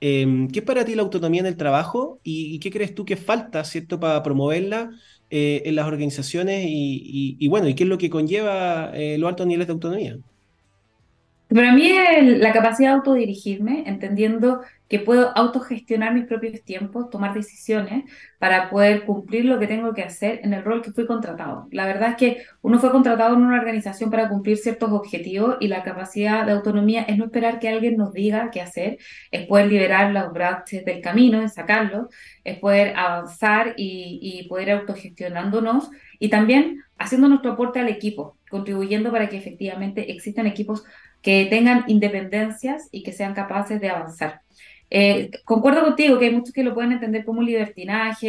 Em, 0.00 0.48
¿Qué 0.48 0.60
es 0.60 0.64
para 0.64 0.84
ti 0.84 0.94
la 0.94 1.02
autonomía 1.02 1.40
en 1.40 1.46
el 1.46 1.56
trabajo 1.56 2.20
y, 2.22 2.58
qué 2.60 2.70
crees 2.70 2.94
tú 2.94 3.04
que 3.04 3.16
falta, 3.16 3.64
¿cierto?, 3.64 3.98
para 3.98 4.22
promoverla 4.22 4.90
eh, 5.30 5.62
en 5.64 5.74
las 5.76 5.86
organizaciones 5.86 6.64
y, 6.66 7.36
y, 7.38 7.48
bueno, 7.48 7.68
¿y 7.68 7.74
qué 7.74 7.84
es 7.84 7.88
lo 7.88 7.98
que 7.98 8.10
conlleva 8.10 8.92
los 8.94 9.28
altos 9.28 9.46
niveles 9.46 9.66
de 9.68 9.72
autonomía? 9.72 10.18
Para 11.48 11.72
mí 11.72 11.90
la 12.20 12.52
capacidad 12.52 12.90
de 12.90 12.96
autodirigirme, 12.96 13.84
entendiendo 13.86 14.60
que 14.88 14.98
puedo 14.98 15.36
autogestionar 15.36 16.14
mis 16.14 16.26
propios 16.26 16.62
tiempos, 16.62 17.08
tomar 17.08 17.34
decisiones 17.34 18.04
para 18.38 18.68
poder 18.70 19.04
cumplir 19.04 19.44
lo 19.46 19.58
que 19.58 19.66
tengo 19.66 19.94
que 19.94 20.02
hacer 20.02 20.40
en 20.42 20.52
el 20.52 20.62
rol 20.62 20.82
que 20.82 20.92
fui 20.92 21.06
contratado. 21.06 21.66
La 21.70 21.86
verdad 21.86 22.10
es 22.10 22.16
que 22.16 22.42
uno 22.62 22.78
fue 22.78 22.90
contratado 22.90 23.34
en 23.34 23.42
una 23.42 23.58
organización 23.58 24.10
para 24.10 24.28
cumplir 24.28 24.58
ciertos 24.58 24.90
objetivos 24.92 25.56
y 25.60 25.68
la 25.68 25.82
capacidad 25.82 26.44
de 26.44 26.52
autonomía 26.52 27.02
es 27.02 27.16
no 27.16 27.26
esperar 27.26 27.58
que 27.58 27.68
alguien 27.68 27.96
nos 27.96 28.12
diga 28.12 28.50
qué 28.50 28.60
hacer, 28.60 28.98
es 29.30 29.46
poder 29.46 29.66
liberar 29.66 30.12
los 30.12 30.32
brazos 30.32 30.84
del 30.84 31.00
camino, 31.00 31.42
es 31.42 31.54
sacarlos, 31.54 32.08
es 32.44 32.58
poder 32.58 32.94
avanzar 32.96 33.74
y, 33.76 34.18
y 34.22 34.48
poder 34.48 34.70
autogestionándonos 34.70 35.90
y 36.18 36.28
también 36.28 36.84
haciendo 36.98 37.28
nuestro 37.28 37.52
aporte 37.52 37.78
al 37.78 37.88
equipo, 37.88 38.36
contribuyendo 38.50 39.12
para 39.12 39.28
que 39.28 39.36
efectivamente 39.36 40.10
existan 40.10 40.46
equipos 40.46 40.84
que 41.22 41.46
tengan 41.50 41.84
independencias 41.88 42.88
y 42.92 43.02
que 43.02 43.12
sean 43.12 43.34
capaces 43.34 43.80
de 43.80 43.90
avanzar. 43.90 44.42
Eh, 44.90 45.30
concuerdo 45.44 45.84
contigo 45.84 46.18
que 46.18 46.26
hay 46.26 46.34
muchos 46.34 46.52
que 46.52 46.62
lo 46.62 46.74
pueden 46.74 46.92
entender 46.92 47.24
como 47.24 47.42
libertinaje 47.42 48.28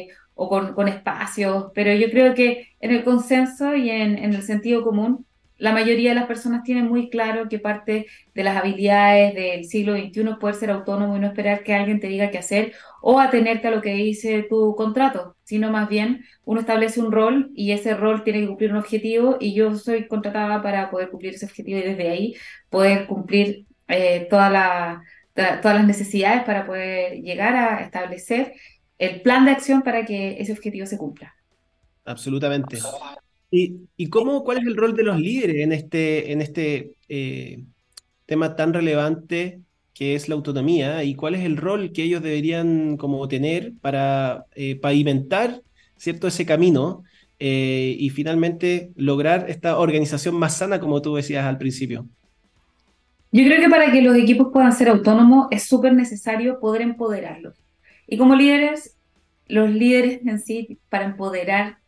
eh, 0.00 0.08
o 0.34 0.48
con, 0.48 0.72
con, 0.72 0.88
espacios, 0.88 1.66
pero 1.74 1.92
yo 1.92 2.10
creo 2.10 2.34
que 2.34 2.68
en 2.80 2.92
el 2.92 3.04
consenso 3.04 3.74
y 3.74 3.90
en, 3.90 4.16
en, 4.16 4.32
el 4.32 4.42
sentido 4.42 4.84
común, 4.84 5.26
la 5.58 5.72
mayoría 5.72 6.10
de 6.10 6.14
las 6.14 6.26
personas 6.26 6.62
tienen 6.62 6.86
muy 6.86 7.10
claro 7.10 7.48
que 7.48 7.58
parte 7.58 8.06
de 8.32 8.44
las 8.44 8.56
habilidades 8.56 9.34
del 9.34 9.64
siglo 9.64 9.96
XXI 9.96 10.20
es 10.20 10.36
poder 10.36 10.54
ser 10.54 10.70
autónomo 10.70 11.16
y 11.16 11.20
no 11.20 11.26
esperar 11.26 11.64
que 11.64 11.74
alguien 11.74 12.00
te 12.00 12.06
diga 12.06 12.30
qué 12.30 12.38
hacer 12.38 12.72
o 13.02 13.18
atenerte 13.18 13.68
a 13.68 13.72
lo 13.72 13.82
que 13.82 13.92
dice 13.92 14.46
tu 14.48 14.74
contrato, 14.76 15.36
sino 15.42 15.70
más 15.70 15.88
bien 15.88 16.24
uno 16.44 16.60
establece 16.60 17.00
un 17.00 17.10
rol 17.10 17.50
y 17.54 17.72
ese 17.72 17.94
rol 17.94 18.22
tiene 18.22 18.40
que 18.40 18.46
cumplir 18.46 18.70
un 18.70 18.78
objetivo 18.78 19.36
y 19.40 19.52
yo 19.52 19.74
soy 19.74 20.06
contratada 20.06 20.62
para 20.62 20.90
poder 20.90 21.10
cumplir 21.10 21.34
ese 21.34 21.46
objetivo 21.46 21.78
y 21.78 21.82
desde 21.82 22.08
ahí 22.08 22.34
poder 22.70 23.06
cumplir 23.06 23.66
eh, 23.88 24.28
todas 24.30 24.52
las 25.34 25.86
necesidades 25.86 26.44
para 26.44 26.66
poder 26.66 27.20
llegar 27.20 27.56
a 27.56 27.80
establecer 27.80 28.54
el 28.98 29.22
plan 29.22 29.44
de 29.44 29.52
acción 29.52 29.82
para 29.82 30.04
que 30.04 30.40
ese 30.40 30.52
objetivo 30.52 30.86
se 30.86 30.98
cumpla. 30.98 31.34
Absolutamente. 32.04 32.78
¿Y, 33.50 34.08
cómo, 34.10 34.44
cuál 34.44 34.58
es 34.58 34.66
el 34.66 34.76
rol 34.76 34.94
de 34.94 35.04
los 35.04 35.18
líderes 35.18 35.56
en 35.56 35.72
este, 35.72 36.32
en 36.32 36.42
este 36.42 36.92
eh, 37.08 37.64
tema 38.26 38.56
tan 38.56 38.74
relevante 38.74 39.60
que 39.94 40.14
es 40.14 40.28
la 40.28 40.34
autonomía? 40.34 41.02
¿Y 41.04 41.14
cuál 41.14 41.34
es 41.34 41.44
el 41.44 41.56
rol 41.56 41.92
que 41.92 42.02
ellos 42.02 42.22
deberían 42.22 42.96
como 42.98 43.26
tener 43.26 43.72
para 43.80 44.44
eh, 44.54 44.76
pavimentar 44.76 45.62
¿cierto? 45.96 46.28
ese 46.28 46.44
camino 46.44 47.04
eh, 47.38 47.96
y 47.98 48.10
finalmente 48.10 48.90
lograr 48.96 49.46
esta 49.48 49.78
organización 49.78 50.34
más 50.34 50.58
sana, 50.58 50.78
como 50.78 51.00
tú 51.00 51.14
decías 51.14 51.46
al 51.46 51.56
principio? 51.56 52.06
Yo 53.32 53.44
creo 53.44 53.60
que 53.60 53.68
para 53.68 53.90
que 53.92 54.02
los 54.02 54.16
equipos 54.16 54.48
puedan 54.52 54.72
ser 54.72 54.88
autónomos 54.88 55.48
es 55.50 55.64
súper 55.64 55.94
necesario 55.94 56.60
poder 56.60 56.82
empoderarlos. 56.82 57.54
Y 58.06 58.18
como 58.18 58.34
líderes, 58.34 58.96
los 59.46 59.70
líderes 59.70 60.20
en 60.26 60.38
sí, 60.40 60.78
para 60.88 61.04
empoderar 61.04 61.78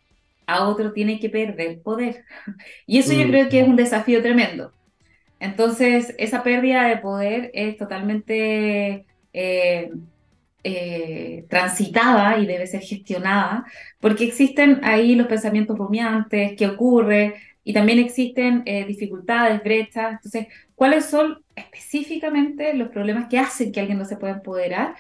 a 0.47 0.69
otro 0.69 0.93
tiene 0.93 1.21
que 1.21 1.31
perder 1.31 1.81
poder. 1.83 2.25
Y 2.87 2.99
eso 2.99 3.13
yo 3.13 3.27
mm. 3.27 3.31
creo 3.31 3.49
que 3.49 3.61
es 3.61 3.69
un 3.69 3.77
desafío 3.77 4.23
tremendo. 4.23 4.73
Entonces, 5.41 6.15
esa 6.19 6.43
pérdida 6.43 6.87
de 6.87 6.99
poder 6.99 7.51
es 7.55 7.77
totalmente 7.79 9.07
eh, 9.33 9.91
eh, 10.63 11.47
transitada 11.49 12.39
y 12.39 12.47
debe 12.47 12.67
ser 12.67 12.83
gestionada, 12.83 13.65
porque 14.01 14.25
existen 14.25 14.81
ahí 14.85 15.15
los 15.15 15.27
pensamientos 15.27 15.79
rumiantes, 15.79 16.53
qué 16.59 16.67
ocurre, 16.67 17.35
y 17.65 17.73
también 17.73 17.99
existen 17.99 18.63
eh, 18.67 18.85
dificultades, 18.85 19.63
brechas. 19.63 20.13
Entonces, 20.13 20.49
¿cuáles 20.75 21.07
son 21.07 21.43
específicamente 21.57 22.75
los 22.75 22.89
problemas 22.89 23.29
que 23.29 23.39
hacen 23.39 23.73
que 23.73 23.81
alguien 23.81 23.99
no 23.99 24.05
se 24.05 24.17
pueda 24.17 24.35
empoderar? 24.35 24.97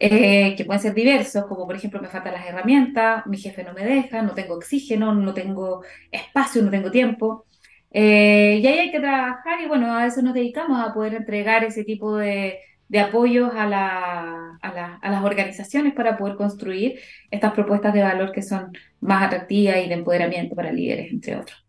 Eh, 0.00 0.54
que 0.56 0.64
pueden 0.64 0.80
ser 0.80 0.94
diversos, 0.94 1.46
como 1.46 1.66
por 1.66 1.74
ejemplo 1.74 2.00
me 2.00 2.08
faltan 2.08 2.32
las 2.32 2.46
herramientas, 2.46 3.26
mi 3.26 3.36
jefe 3.36 3.64
no 3.64 3.72
me 3.72 3.84
deja, 3.84 4.22
no 4.22 4.32
tengo 4.32 4.54
oxígeno, 4.54 5.12
no 5.12 5.34
tengo 5.34 5.82
espacio, 6.12 6.62
no 6.62 6.70
tengo 6.70 6.90
tiempo. 6.90 7.46
Eh, 7.90 8.60
y 8.62 8.66
ahí 8.66 8.78
hay 8.78 8.90
que 8.92 9.00
trabajar 9.00 9.60
y 9.60 9.66
bueno, 9.66 9.92
a 9.92 10.06
eso 10.06 10.22
nos 10.22 10.34
dedicamos 10.34 10.80
a 10.80 10.94
poder 10.94 11.14
entregar 11.14 11.64
ese 11.64 11.82
tipo 11.84 12.16
de, 12.16 12.58
de 12.88 13.00
apoyos 13.00 13.50
a, 13.54 13.66
la, 13.66 14.58
a, 14.62 14.98
a, 15.02 15.10
las 15.10 15.24
organizaciones 15.24 15.94
para 15.94 16.16
poder 16.16 16.36
construir 16.36 17.00
estas 17.30 17.52
propuestas 17.52 17.92
de 17.92 18.02
valor 18.02 18.30
que 18.30 18.42
son 18.42 18.70
más 19.00 19.24
atractivas 19.24 19.78
y 19.84 19.88
de 19.88 19.94
empoderamiento 19.94 20.54
para 20.54 20.72
líderes, 20.72 21.10
entre 21.12 21.36
otros. 21.36 21.66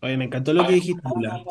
Oye, 0.00 0.18
me 0.18 0.24
encantó 0.24 0.52
lo 0.52 0.66
que 0.66 0.74
dijiste, 0.74 1.00
para 1.02 1.42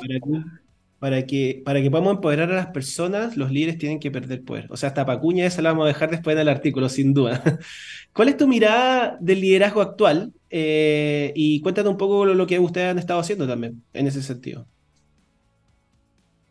que, 1.25 1.61
para 1.65 1.81
que 1.81 1.91
podamos 1.91 2.15
empoderar 2.15 2.51
a 2.51 2.55
las 2.55 2.67
personas, 2.67 3.35
los 3.37 3.51
líderes 3.51 3.77
tienen 3.77 3.99
que 3.99 4.11
perder 4.11 4.43
poder. 4.43 4.67
O 4.69 4.77
sea, 4.77 4.89
hasta 4.89 5.05
Pacuña 5.05 5.45
esa 5.45 5.61
la 5.61 5.71
vamos 5.71 5.85
a 5.85 5.87
dejar 5.89 6.09
después 6.09 6.33
en 6.35 6.41
el 6.41 6.49
artículo, 6.49 6.89
sin 6.89 7.13
duda. 7.13 7.43
¿Cuál 8.13 8.29
es 8.29 8.37
tu 8.37 8.47
mirada 8.47 9.17
del 9.19 9.41
liderazgo 9.41 9.81
actual? 9.81 10.33
Eh, 10.49 11.33
y 11.35 11.61
cuéntanos 11.61 11.91
un 11.91 11.97
poco 11.97 12.25
lo, 12.25 12.47
que 12.47 12.59
ustedes 12.59 12.91
han 12.91 12.99
estado 12.99 13.19
haciendo 13.19 13.47
también 13.47 13.83
en 13.93 14.07
ese 14.07 14.21
sentido. 14.21 14.67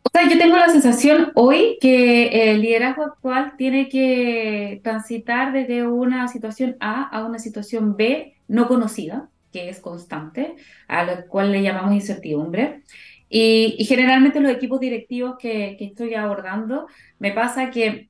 O 0.03 0.09
sea, 0.13 0.29
yo 0.29 0.37
tengo 0.37 0.57
la 0.57 0.69
sensación 0.69 1.31
hoy 1.35 1.77
que 1.81 2.51
el 2.51 2.61
liderazgo 2.61 3.03
actual 3.03 3.53
tiene 3.57 3.89
que 3.89 4.81
transitar 4.83 5.53
desde 5.53 5.87
una 5.87 6.27
situación 6.27 6.75
A 6.79 7.03
a 7.07 7.25
una 7.25 7.39
situación 7.39 7.95
B 7.95 8.35
no 8.47 8.67
conocida, 8.67 9.29
que 9.51 9.69
es 9.69 9.79
constante, 9.79 10.55
a 10.87 11.05
la 11.05 11.25
cual 11.25 11.51
le 11.51 11.61
llamamos 11.61 11.93
incertidumbre. 11.93 12.83
Y, 13.35 13.83
generalmente 13.85 14.39
los 14.39 14.51
equipos 14.51 14.79
directivos 14.79 15.37
que, 15.39 15.75
estoy 15.79 16.13
abordando, 16.13 16.87
me 17.17 17.31
pasa 17.31 17.71
que, 17.71 18.09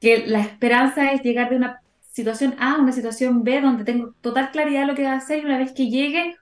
la 0.00 0.40
esperanza 0.40 1.12
es 1.12 1.22
llegar 1.22 1.50
de 1.50 1.56
una 1.56 1.80
situación 2.12 2.54
A 2.58 2.74
a 2.74 2.78
una 2.80 2.92
situación 2.92 3.44
B 3.44 3.60
donde 3.60 3.84
tengo 3.84 4.14
total 4.20 4.50
claridad 4.50 4.80
de 4.80 4.86
lo 4.88 4.94
que 4.96 5.04
va 5.04 5.12
a 5.12 5.18
hacer 5.18 5.38
y 5.38 5.44
una 5.44 5.58
vez 5.58 5.72
que 5.72 5.88
llegue, 5.88 6.36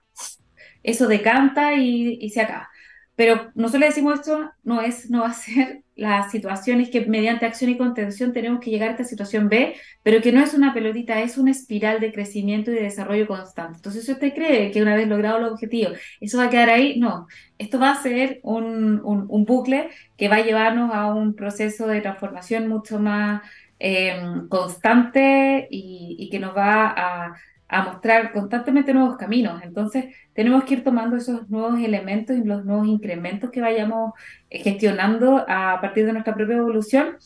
eso 0.83 1.07
decanta 1.07 1.75
y, 1.75 2.17
y 2.19 2.29
se 2.31 2.41
acaba. 2.41 2.69
Pero 3.15 3.51
nosotros 3.55 3.81
le 3.81 3.87
decimos 3.87 4.19
esto, 4.19 4.51
no, 4.63 4.81
es, 4.81 5.09
no 5.09 5.21
va 5.21 5.29
a 5.29 5.33
ser 5.33 5.84
las 5.95 6.29
situaciones 6.29 6.89
que 6.89 7.05
mediante 7.05 7.45
acción 7.45 7.71
y 7.71 7.77
contención 7.77 8.33
tenemos 8.33 8.59
que 8.59 8.69
llegar 8.69 8.89
a 8.89 8.91
esta 8.91 9.05
situación 9.05 9.47
B, 9.47 9.75
pero 10.03 10.21
que 10.21 10.33
no 10.33 10.41
es 10.41 10.53
una 10.53 10.73
pelotita, 10.73 11.21
es 11.21 11.37
una 11.37 11.51
espiral 11.51 12.01
de 12.01 12.11
crecimiento 12.11 12.71
y 12.71 12.75
de 12.75 12.83
desarrollo 12.83 13.27
constante. 13.27 13.77
Entonces, 13.77 14.05
si 14.05 14.11
usted 14.11 14.33
cree 14.33 14.71
que 14.71 14.81
una 14.81 14.95
vez 14.95 15.07
logrado 15.07 15.37
el 15.37 15.45
objetivo, 15.45 15.91
eso 16.19 16.37
va 16.37 16.45
a 16.45 16.49
quedar 16.49 16.69
ahí, 16.69 16.99
no. 16.99 17.27
Esto 17.57 17.79
va 17.79 17.91
a 17.91 18.03
ser 18.03 18.39
un, 18.43 19.01
un, 19.03 19.45
bucle 19.45 19.89
que 20.17 20.27
va 20.27 20.37
a 20.37 20.43
llevarnos 20.43 20.93
a 20.93 21.13
un 21.13 21.33
proceso 21.35 21.87
de 21.87 22.01
transformación 22.01 22.67
mucho 22.67 22.99
más 22.99 23.41
eh, 23.79 24.17
constante 24.49 25.67
y, 25.71 26.17
y 26.19 26.29
que 26.29 26.39
nos 26.39 26.55
va 26.55 26.93
a 26.97 27.35
a 27.67 27.83
mostrar 27.83 28.31
constantemente 28.31 28.93
nuevos 28.93 29.17
caminos. 29.17 29.61
Entonces, 29.63 30.05
tenemos 30.33 30.63
que 30.63 30.75
ir 30.75 30.83
tomando 30.83 31.17
esos 31.17 31.49
nuevos 31.49 31.79
elementos 31.79 32.37
y 32.37 32.43
los 32.43 32.63
nuevos 32.65 32.87
incrementos 32.87 33.49
que 33.51 33.61
vayamos 33.61 34.13
eh, 34.49 34.59
gestionando 34.63 35.43
a 35.47 35.79
partir 35.81 36.05
de 36.05 36.13
nuestra 36.13 36.35
propia 36.35 36.57
evolución 36.57 37.17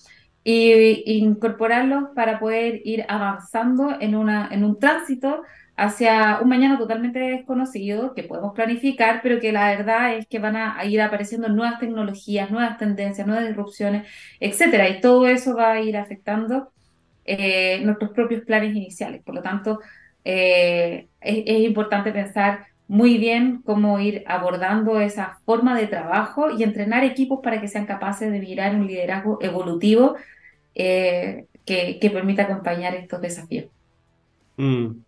e 0.46 1.04
incorporarlos 1.06 2.06
para 2.16 2.40
poder 2.40 2.82
ir 2.86 3.06
avanzando 3.08 3.98
en, 4.00 4.16
una, 4.16 4.48
en 4.52 4.64
un 4.64 4.80
tránsito 4.80 5.44
hacia 5.76 6.40
un 6.42 6.50
mañana 6.50 6.78
totalmente 6.78 7.20
desconocido 7.20 8.14
que 8.14 8.24
podemos 8.24 8.54
planificar, 8.54 9.22
pero 9.22 9.40
que 9.40 9.52
la 9.52 9.70
verdad 9.70 10.16
es 10.16 10.28
que 10.28 10.40
van 10.40 10.56
a 10.56 10.84
ir 10.86 11.02
apareciendo 11.02 11.48
nuevas 11.50 11.80
tecnologías, 11.80 12.52
nuevas 12.52 12.78
tendencias, 12.78 13.26
nuevas 13.28 13.48
disrupciones, 13.48 14.08
etcétera, 14.40 14.90
y 14.90 15.02
todo 15.02 15.28
eso 15.28 15.56
va 15.56 15.74
a 15.74 15.82
ir 15.82 15.96
afectando 15.98 16.72
eh, 17.26 17.80
nuestros 17.84 18.12
propios 18.12 18.44
planes 18.44 18.76
iniciales. 18.76 19.22
Por 19.24 19.36
lo 19.36 19.42
tanto, 19.42 19.80
eh, 20.26 21.08
es, 21.22 21.62
importante 21.62 22.12
pensar 22.12 22.68
muy 22.88 23.18
bien 23.18 23.62
cómo 23.64 24.00
ir 24.00 24.24
abordando 24.28 25.00
esa 25.00 25.40
forma 25.46 25.78
de 25.78 25.88
trabajo 25.88 26.50
y 26.52 26.64
entrenar 26.64 27.04
equipos 27.04 27.40
para 27.44 27.62
que 27.62 27.68
sean 27.68 27.86
capaces 27.86 28.32
de 28.32 28.40
mirar 28.40 28.76
un 28.76 28.88
liderazgo 28.88 29.38
evolutivo 29.42 30.16
eh, 30.76 31.46
que, 31.66 32.10
permita 32.12 32.44
acompañar 32.44 32.96
estos 32.96 33.22
desafíos. 33.22 33.68
Mm. 34.58 35.02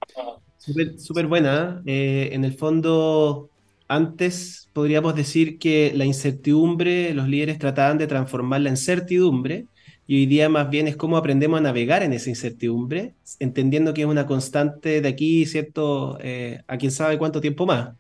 Súper 0.98 1.26
buena. 1.26 1.82
¿eh? 1.88 2.30
en 2.34 2.44
el 2.44 2.54
fondo, 2.54 3.50
antes 3.88 4.70
podríamos 4.74 5.16
decir 5.16 5.58
que 5.58 5.92
la 5.96 6.06
incertidumbre, 6.06 7.14
los 7.16 7.28
líderes 7.28 7.58
trataban 7.58 7.98
de 7.98 8.06
transformarla 8.06 8.70
en 8.70 8.78
certidumbre 8.78 9.66
y 10.12 10.16
hoy 10.18 10.26
día 10.26 10.50
más 10.50 10.70
bien 10.70 10.90
es 10.90 10.98
cómo 10.98 11.16
aprendemos 11.16 11.58
a 11.58 11.64
navegar 11.64 12.04
en 12.04 12.12
esa 12.12 12.30
incertidumbre, 12.30 13.14
entendiendo 13.40 13.94
que 13.94 14.02
es 14.02 14.08
una 14.08 14.26
constante 14.26 15.00
de 15.00 15.08
aquí, 15.08 15.46
¿cierto? 15.46 16.18
Eh, 16.22 16.60
a 16.68 16.76
quién 16.76 16.92
sabe 16.92 17.18
cuánto 17.18 17.40
tiempo 17.40 17.66
más. 17.66 17.92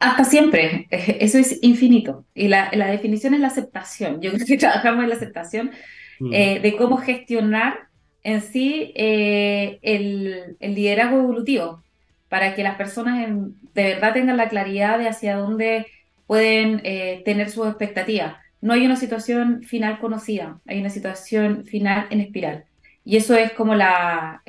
Hasta 0.00 0.24
siempre, 0.24 0.88
eso 0.90 1.38
es 1.38 1.60
infinito. 1.62 2.24
Y 2.34 2.48
la, 2.48 2.70
definición 2.90 3.34
es 3.34 3.40
la 3.40 3.46
aceptación. 3.46 4.20
Yo 4.20 4.32
creo 4.32 4.46
que 4.48 4.56
trabajamos 4.58 5.04
en 5.04 5.10
la 5.10 5.14
aceptación 5.14 5.70
mm. 6.18 6.32
eh, 6.32 6.58
de 6.60 6.76
cómo 6.76 6.96
gestionar 6.96 7.86
en 8.24 8.40
sí 8.40 8.92
eh, 8.96 9.78
el, 9.82 10.56
liderazgo 10.58 11.20
evolutivo, 11.20 11.84
para 12.28 12.56
que 12.56 12.64
las 12.64 12.74
personas 12.74 13.28
de 13.74 13.84
verdad 13.84 14.12
tengan 14.12 14.38
la 14.38 14.48
claridad 14.48 14.98
de 14.98 15.06
hacia 15.06 15.36
dónde 15.36 15.86
pueden 16.26 16.80
eh, 16.82 17.22
tener 17.24 17.48
sus 17.48 17.68
expectativas. 17.68 18.47
No 18.60 18.72
hay 18.72 18.84
una 18.84 18.96
situación 18.96 19.62
final 19.62 20.00
conocida, 20.00 20.60
hay 20.66 20.80
una 20.80 20.90
situación 20.90 21.64
final 21.64 22.06
en 22.10 22.20
espiral. 22.20 22.64
Y 23.04 23.16
eso 23.16 23.34
es 23.34 23.52
como 23.52 23.74
la, 23.74 24.42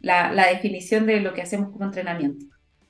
la 0.00 0.46
definición 0.52 1.06
de 1.06 1.20
lo 1.20 1.34
que 1.34 1.42
hacemos 1.42 1.70
como 1.70 1.84
entrenamiento. 1.84 2.46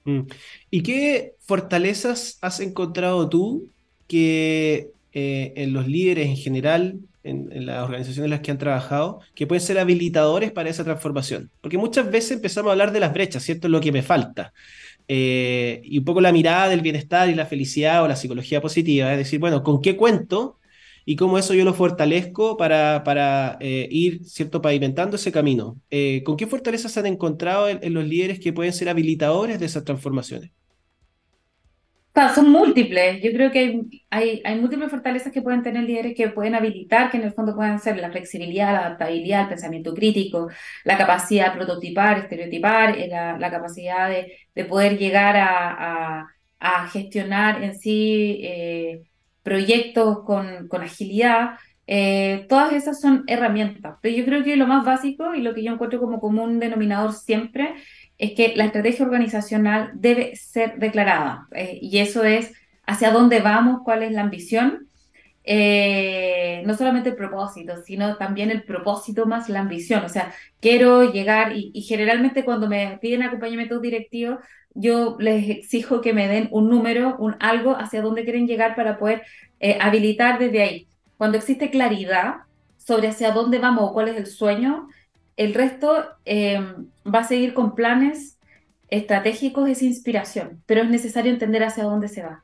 Mm. 0.08 0.22
¿Y 0.70 0.82
qué 0.82 1.34
fortalezas 1.40 2.38
has 2.40 2.60
encontrado 2.60 3.28
tú 3.28 3.68
que 4.06 4.90
eh, 5.12 5.52
en 5.56 5.74
los 5.74 5.86
líderes 5.86 6.28
en 6.28 6.36
general, 6.36 7.00
en, 7.24 7.66
las 7.66 7.84
organizaciones 7.84 8.24
en 8.24 8.30
las 8.30 8.40
que 8.40 8.50
han 8.50 8.58
trabajado, 8.58 9.20
que 9.34 9.46
pueden 9.46 9.60
ser 9.60 9.78
habilitadores 9.78 10.50
para 10.50 10.70
esa 10.70 10.84
transformación? 10.84 11.50
Porque 11.60 11.76
muchas 11.76 12.10
veces 12.10 12.32
empezamos 12.32 12.70
a 12.70 12.72
hablar 12.72 12.92
de 12.92 13.00
las 13.00 13.12
brechas, 13.12 13.42
¿cierto? 13.42 13.68
Lo 13.68 13.82
que 13.82 13.92
me 13.92 14.02
falta. 14.02 14.54
Eh, 15.08 15.80
y 15.84 15.98
un 15.98 16.04
poco 16.04 16.20
la 16.20 16.32
mirada 16.32 16.68
del 16.68 16.82
bienestar 16.82 17.30
y 17.30 17.34
la 17.34 17.46
felicidad 17.46 18.02
o 18.04 18.08
la 18.08 18.16
psicología 18.16 18.60
positiva, 18.60 19.10
es 19.12 19.18
decir, 19.18 19.40
bueno, 19.40 19.62
¿con 19.62 19.80
qué 19.80 19.96
cuento 19.96 20.58
y 21.08 21.16
cómo 21.16 21.38
eso 21.38 21.54
yo 21.54 21.64
lo 21.64 21.72
fortalezco 21.72 22.58
para, 22.58 23.02
para 23.02 23.56
eh, 23.60 23.88
ir, 23.90 24.26
¿cierto?, 24.26 24.60
pavimentando 24.60 25.16
ese 25.16 25.32
camino. 25.32 25.80
Eh, 25.90 26.22
¿Con 26.22 26.36
qué 26.36 26.46
fortalezas 26.46 26.98
han 26.98 27.06
encontrado 27.06 27.66
en, 27.66 27.94
los 27.94 28.06
líderes 28.06 28.38
que 28.40 28.52
pueden 28.52 28.74
ser 28.74 28.90
habilitadores 28.90 29.58
de 29.58 29.64
esas 29.64 29.84
transformaciones? 29.84 30.50
Son 32.34 32.50
múltiples. 32.50 33.22
Yo 33.22 33.30
creo 33.32 33.50
que 33.50 33.82
hay, 34.10 34.42
hay, 34.44 34.60
múltiples 34.60 34.90
fortalezas 34.90 35.32
que 35.32 35.42
pueden 35.42 35.62
tener 35.62 35.84
líderes 35.84 36.14
que 36.16 36.28
pueden 36.28 36.54
habilitar, 36.54 37.10
que 37.10 37.16
en 37.18 37.24
el 37.24 37.32
fondo 37.32 37.54
pueden 37.54 37.78
ser 37.78 37.98
la 37.98 38.10
flexibilidad, 38.10 38.72
la 38.72 38.86
adaptabilidad, 38.86 39.42
el 39.42 39.48
pensamiento 39.48 39.94
crítico, 39.94 40.48
la 40.84 40.96
capacidad 40.98 41.52
de 41.52 41.56
prototipar, 41.58 42.18
estereotipar, 42.18 42.98
eh, 42.98 43.08
la, 43.08 43.50
capacidad 43.50 44.08
de, 44.08 44.32
de, 44.54 44.64
poder 44.64 44.98
llegar 44.98 45.36
a, 45.36 46.28
a, 46.60 46.88
gestionar 46.88 47.62
en 47.62 47.78
sí 47.78 48.42
proyectos 49.42 50.24
con, 50.24 50.68
con 50.68 50.82
agilidad, 50.82 51.58
eh, 51.90 52.44
todas 52.50 52.74
esas 52.74 53.00
son 53.00 53.24
herramientas. 53.26 53.96
Pero 54.02 54.14
yo 54.14 54.24
creo 54.26 54.44
que 54.44 54.56
lo 54.56 54.66
más 54.66 54.84
básico 54.84 55.34
y 55.34 55.40
lo 55.40 55.54
que 55.54 55.64
yo 55.64 55.72
encuentro 55.72 55.98
como 55.98 56.20
común 56.20 56.60
denominador 56.60 57.14
siempre 57.14 57.74
es 58.18 58.32
que 58.32 58.54
la 58.56 58.64
estrategia 58.64 59.06
organizacional 59.06 59.92
debe 59.94 60.34
ser 60.36 60.78
declarada. 60.78 61.46
Eh, 61.52 61.78
y 61.80 61.98
eso 61.98 62.24
es 62.24 62.52
hacia 62.86 63.12
dónde 63.12 63.40
vamos, 63.40 63.80
cuál 63.84 64.02
es 64.02 64.12
la 64.12 64.22
ambición. 64.22 64.88
Eh, 65.44 66.62
no 66.66 66.74
solamente 66.74 67.10
el 67.10 67.16
propósito, 67.16 67.82
sino 67.82 68.16
también 68.16 68.50
el 68.50 68.64
propósito 68.64 69.24
más 69.26 69.48
la 69.48 69.60
ambición. 69.60 70.04
O 70.04 70.08
sea, 70.08 70.32
quiero 70.60 71.10
llegar 71.12 71.52
y, 71.56 71.80
generalmente 71.82 72.44
cuando 72.44 72.68
me 72.68 72.98
piden 73.00 73.22
acompañamiento 73.22 73.80
directivo, 73.80 74.38
yo 74.74 75.16
les 75.18 75.48
exijo 75.48 76.00
que 76.00 76.12
me 76.12 76.28
den 76.28 76.48
un 76.50 76.68
número, 76.68 77.16
un 77.18 77.36
algo 77.40 77.76
hacia 77.76 78.02
dónde 78.02 78.24
quieren 78.24 78.46
llegar 78.46 78.76
para 78.76 78.98
poder 78.98 79.22
eh, 79.60 79.78
habilitar 79.80 80.38
desde 80.38 80.62
ahí. 80.62 80.88
Cuando 81.16 81.38
existe 81.38 81.70
claridad 81.70 82.34
sobre 82.76 83.08
hacia 83.08 83.32
dónde 83.32 83.58
vamos 83.58 83.84
o 83.84 83.92
cuál 83.92 84.08
es 84.08 84.16
el 84.16 84.26
sueño, 84.26 84.88
el 85.38 85.54
resto 85.54 86.04
em, 86.24 86.88
va 87.06 87.20
a 87.20 87.24
seguir 87.24 87.54
con 87.54 87.76
planes 87.76 88.38
estratégicos, 88.90 89.68
es 89.70 89.82
inspiración, 89.82 90.62
pero 90.66 90.82
es 90.82 90.90
necesario 90.90 91.32
entender 91.32 91.62
hacia 91.62 91.84
dónde 91.84 92.08
se 92.08 92.22
va. 92.22 92.42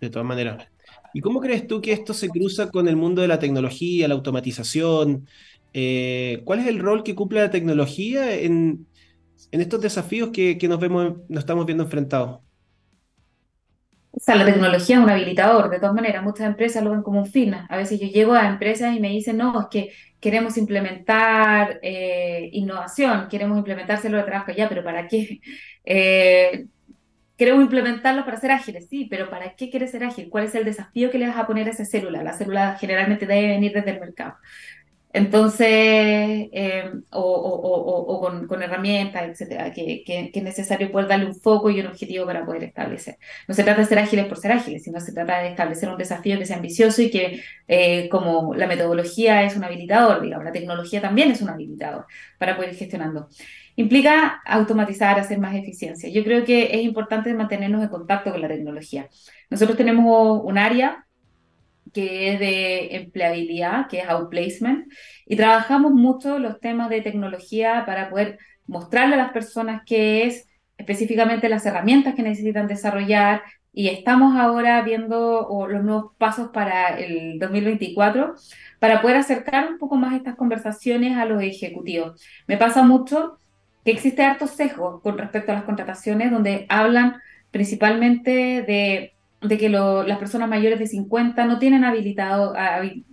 De 0.00 0.10
todas 0.10 0.26
maneras. 0.26 0.64
¿Y 1.12 1.20
cómo 1.20 1.40
crees 1.40 1.66
tú 1.66 1.80
que 1.80 1.92
esto 1.92 2.14
se 2.14 2.28
cruza 2.28 2.70
con 2.70 2.86
el 2.86 2.94
mundo 2.94 3.20
de 3.20 3.28
la 3.28 3.40
tecnología, 3.40 4.06
la 4.06 4.14
automatización? 4.14 5.26
Eh, 5.74 6.40
¿Cuál 6.44 6.60
es 6.60 6.68
el 6.68 6.78
rol 6.78 7.02
que 7.02 7.16
cumple 7.16 7.40
la 7.40 7.50
tecnología 7.50 8.32
en, 8.32 8.86
en 9.50 9.60
estos 9.60 9.80
desafíos 9.80 10.30
que, 10.30 10.56
nos, 10.68 10.78
vemos, 10.78 11.16
nos 11.28 11.40
estamos 11.40 11.66
viendo 11.66 11.82
enfrentados? 11.82 12.38
O 14.12 14.20
sea, 14.20 14.36
la 14.36 14.44
tecnología 14.44 14.96
es 14.96 15.02
un 15.02 15.10
habilitador, 15.10 15.68
de 15.68 15.78
todas 15.78 15.94
maneras, 15.94 16.22
muchas 16.22 16.46
empresas 16.46 16.82
lo 16.84 16.90
ven 16.90 17.02
como 17.02 17.20
un 17.20 17.26
fin. 17.26 17.54
A 17.54 17.76
veces 17.76 18.00
yo 18.00 18.06
llego 18.06 18.34
a 18.34 18.48
empresas 18.48 18.96
y 18.96 19.00
me 19.00 19.10
dicen, 19.10 19.36
no, 19.36 19.60
es 19.60 19.66
que 19.70 19.92
queremos 20.20 20.56
implementar 20.56 21.78
eh, 21.82 22.50
innovación, 22.52 23.28
queremos 23.28 23.58
implementar 23.58 24.00
células 24.00 24.24
de 24.24 24.30
trabajo, 24.30 24.52
ya, 24.52 24.68
pero 24.68 24.84
¿para 24.84 25.08
qué? 25.08 25.40
Eh, 25.90 26.66
queremos 27.38 27.62
implementarlo 27.62 28.26
para 28.26 28.36
ser 28.36 28.50
ágiles, 28.50 28.88
sí, 28.90 29.06
pero 29.08 29.30
¿para 29.30 29.54
qué 29.56 29.70
quieres 29.70 29.90
ser 29.92 30.04
ágil? 30.04 30.28
¿Cuál 30.28 30.44
es 30.44 30.54
el 30.54 30.66
desafío 30.66 31.10
que 31.10 31.18
le 31.18 31.28
vas 31.28 31.38
a 31.38 31.46
poner 31.46 31.66
a 31.66 31.70
esa 31.70 31.86
célula? 31.86 32.22
La 32.22 32.34
célula 32.34 32.76
generalmente 32.78 33.26
debe 33.26 33.48
venir 33.48 33.72
desde 33.72 33.92
el 33.92 34.00
mercado. 34.00 34.34
Entonces, 35.12 35.68
eh, 36.52 36.90
o, 37.10 38.46
con, 38.46 38.62
herramientas, 38.62 39.22
etcétera, 39.30 39.72
que, 39.72 40.02
es 40.06 40.42
necesario 40.42 40.92
poder 40.92 41.08
darle 41.08 41.26
un 41.26 41.34
foco 41.34 41.70
y 41.70 41.80
un 41.80 41.86
objetivo 41.86 42.26
para 42.26 42.44
poder 42.44 42.64
establecer. 42.64 43.16
No 43.46 43.54
se 43.54 43.64
trata 43.64 43.80
de 43.80 43.86
ser 43.86 43.98
ágiles 43.98 44.26
por 44.26 44.36
ser 44.38 44.52
ágiles, 44.52 44.84
sino 44.84 45.00
se 45.00 45.12
trata 45.12 45.40
de 45.40 45.48
establecer 45.48 45.88
un 45.88 45.96
desafío 45.96 46.38
que 46.38 46.44
sea 46.46 46.56
ambicioso 46.56 47.00
y 47.02 47.10
que, 47.10 47.42
eh, 47.68 48.08
como 48.10 48.54
la 48.54 48.66
metodología 48.66 49.42
es 49.44 49.56
un 49.56 49.64
habilitador, 49.64 50.20
digamos, 50.20 50.44
la 50.44 50.52
tecnología 50.52 51.00
también 51.00 51.30
es 51.30 51.40
un 51.40 51.48
habilitador 51.48 52.06
para 52.38 52.56
poder 52.56 52.72
ir 52.72 52.78
gestionando. 52.78 53.28
Implica 53.76 54.42
automatizar, 54.44 55.18
hacer 55.18 55.38
más 55.38 55.54
eficiencia. 55.54 56.10
Yo 56.10 56.24
creo 56.24 56.44
que 56.44 56.74
es 56.74 56.82
importante 56.82 57.32
mantenernos 57.32 57.82
en 57.82 57.88
contacto 57.88 58.30
con 58.32 58.42
la 58.42 58.48
tecnología. 58.48 59.08
Nosotros 59.50 59.76
tenemos 59.78 60.42
un 60.44 60.58
área 60.58 61.06
que 61.92 62.32
es 62.32 62.40
de 62.40 62.96
empleabilidad, 62.96 63.88
que 63.88 64.00
es 64.00 64.08
outplacement, 64.08 64.92
y 65.26 65.36
trabajamos 65.36 65.92
mucho 65.92 66.38
los 66.38 66.60
temas 66.60 66.90
de 66.90 67.00
tecnología 67.00 67.84
para 67.86 68.10
poder 68.10 68.38
mostrarle 68.66 69.14
a 69.14 69.18
las 69.18 69.32
personas 69.32 69.82
qué 69.86 70.26
es 70.26 70.46
específicamente 70.76 71.48
las 71.48 71.66
herramientas 71.66 72.14
que 72.14 72.22
necesitan 72.22 72.68
desarrollar 72.68 73.42
y 73.72 73.88
estamos 73.88 74.36
ahora 74.36 74.82
viendo 74.82 75.66
los 75.68 75.84
nuevos 75.84 76.12
pasos 76.18 76.48
para 76.48 76.98
el 76.98 77.38
2024 77.38 78.34
para 78.78 79.02
poder 79.02 79.16
acercar 79.16 79.70
un 79.70 79.78
poco 79.78 79.96
más 79.96 80.14
estas 80.14 80.36
conversaciones 80.36 81.16
a 81.16 81.24
los 81.24 81.42
ejecutivos. 81.42 82.20
Me 82.46 82.56
pasa 82.56 82.82
mucho 82.82 83.38
que 83.84 83.90
existe 83.90 84.22
harto 84.22 84.46
sesgo 84.46 85.00
con 85.00 85.18
respecto 85.18 85.52
a 85.52 85.56
las 85.56 85.64
contrataciones 85.64 86.30
donde 86.30 86.66
hablan 86.68 87.20
principalmente 87.50 88.62
de 88.62 89.14
de 89.40 89.58
que 89.58 89.68
las 89.68 90.18
personas 90.18 90.48
mayores 90.48 90.78
de 90.78 90.86
50 90.86 91.44
no 91.44 91.58
tienen 91.58 91.84
habilitado 91.84 92.54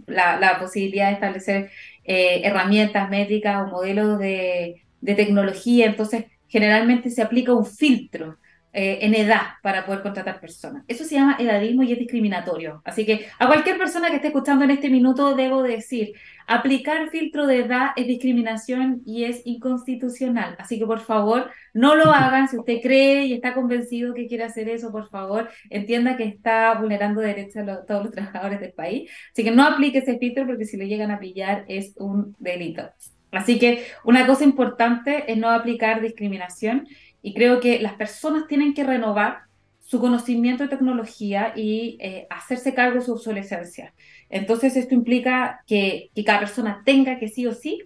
la, 0.08 0.58
posibilidad 0.60 1.08
de 1.08 1.14
establecer 1.14 1.70
eh, 2.04 2.42
herramientas 2.44 3.10
métricas 3.10 3.64
o 3.64 3.72
modelos 3.72 4.20
de, 4.20 4.84
de, 5.02 5.16
tecnología, 5.16 5.86
entonces 5.86 6.26
generalmente 6.48 7.10
se 7.10 7.22
aplica 7.22 7.54
un 7.54 7.66
filtro 7.66 8.38
eh, 8.78 9.06
en 9.06 9.16
edad 9.16 9.54
para 9.64 9.86
poder 9.86 10.02
contratar 10.02 10.42
personas. 10.42 10.84
Eso 10.90 11.06
se 11.06 11.16
llama 11.16 11.38
edadismo 11.40 11.84
y 11.84 11.94
es 11.94 11.98
discriminatorio. 11.98 12.82
Así 12.84 13.06
que 13.06 13.26
a 13.40 13.48
cualquier 13.48 13.78
persona 13.78 14.10
que 14.10 14.18
esté 14.18 14.28
escuchando 14.28 14.66
en 14.66 14.72
este 14.72 14.90
minuto 14.90 15.34
debo 15.34 15.64
decir, 15.64 16.12
aplicar 16.47 17.10
filtro 17.10 17.47
de 17.47 17.60
edad 17.60 17.89
es 17.95 18.08
discriminación 18.08 19.01
y 19.05 19.25
es 19.25 19.41
inconstitucional. 19.45 20.55
Así 20.60 20.79
que 20.79 20.86
por 20.86 20.99
favor, 20.99 21.51
no 21.73 21.95
lo 21.95 22.12
hagan. 22.12 22.47
Si 22.47 22.58
usted 22.58 22.79
cree 22.81 23.25
y 23.25 23.34
está 23.34 23.53
convencido 23.53 24.13
que 24.13 24.27
quiere 24.27 24.43
hacer 24.43 24.69
eso, 24.69 24.91
por 24.91 25.10
favor, 25.10 25.49
entienda 25.69 26.17
que 26.17 26.25
está 26.25 26.73
vulnerando 26.79 27.21
derechos 27.21 27.67
a 27.67 27.86
todos 27.86 28.05
los 28.05 28.13
trabajadores 28.13 28.60
del 28.60 28.73
país. 28.73 29.10
Así 29.31 29.43
que 29.43 29.51
no 29.51 29.63
aplique 29.63 29.99
ese 29.99 30.17
filtro 30.17 30.45
porque 30.45 30.65
si 30.65 30.77
lo 30.77 30.86
llegan 30.86 31.12
a 31.12 31.19
pillar 31.19 31.65
es 31.67 31.93
un 31.97 32.36
delito. 32.39 32.89
Así 33.31 33.60
que 33.60 33.86
una 34.03 34.25
cosa 34.25 34.43
importante 34.43 35.31
es 35.31 35.38
no 35.38 35.49
aplicar 35.49 36.01
discriminación 36.01 36.88
y 37.21 37.34
creo 37.34 37.60
que 37.60 37.79
las 37.79 37.93
personas 37.93 38.47
tienen 38.47 38.73
que 38.73 38.84
renovar 38.84 39.44
su 39.86 40.00
conocimiento 40.00 40.63
de 40.63 40.69
tecnología 40.69 41.54
y 41.56 41.98
eh, 42.02 42.26
hacerse 42.32 42.74
cargo 42.74 42.95
de 42.95 43.06
su 43.06 43.13
obsolescencia. 43.13 43.93
Entonces, 44.30 44.76
esto 44.76 44.95
implica 44.95 45.63
que, 45.67 46.10
cada 46.26 46.39
persona 46.39 46.82
tenga 46.84 47.19
que 47.19 47.28
sí 47.28 47.45
o 47.45 47.54
sí 47.54 47.84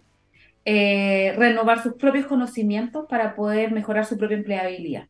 eh, 0.64 1.34
renovar 1.38 1.84
sus 1.84 1.96
propios 1.96 2.26
conocimientos 2.26 3.06
para 3.10 3.36
poder 3.36 3.74
mejorar 3.74 4.06
su 4.06 4.18
propia 4.18 4.38
empleabilidad. 4.38 5.10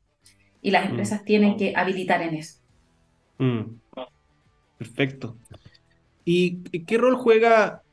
Y 0.64 0.72
las 0.72 0.86
mm. 0.86 0.90
empresas 0.90 1.24
tienen 1.24 1.58
que 1.58 1.74
habilitar 1.76 2.24
en 2.24 2.34
eso. 2.34 2.58
Mm. 3.38 3.76
Perfecto. 4.80 5.38
¿Y 6.26 6.62
qué 6.86 6.98
rol 6.98 7.16
juega 7.16 7.84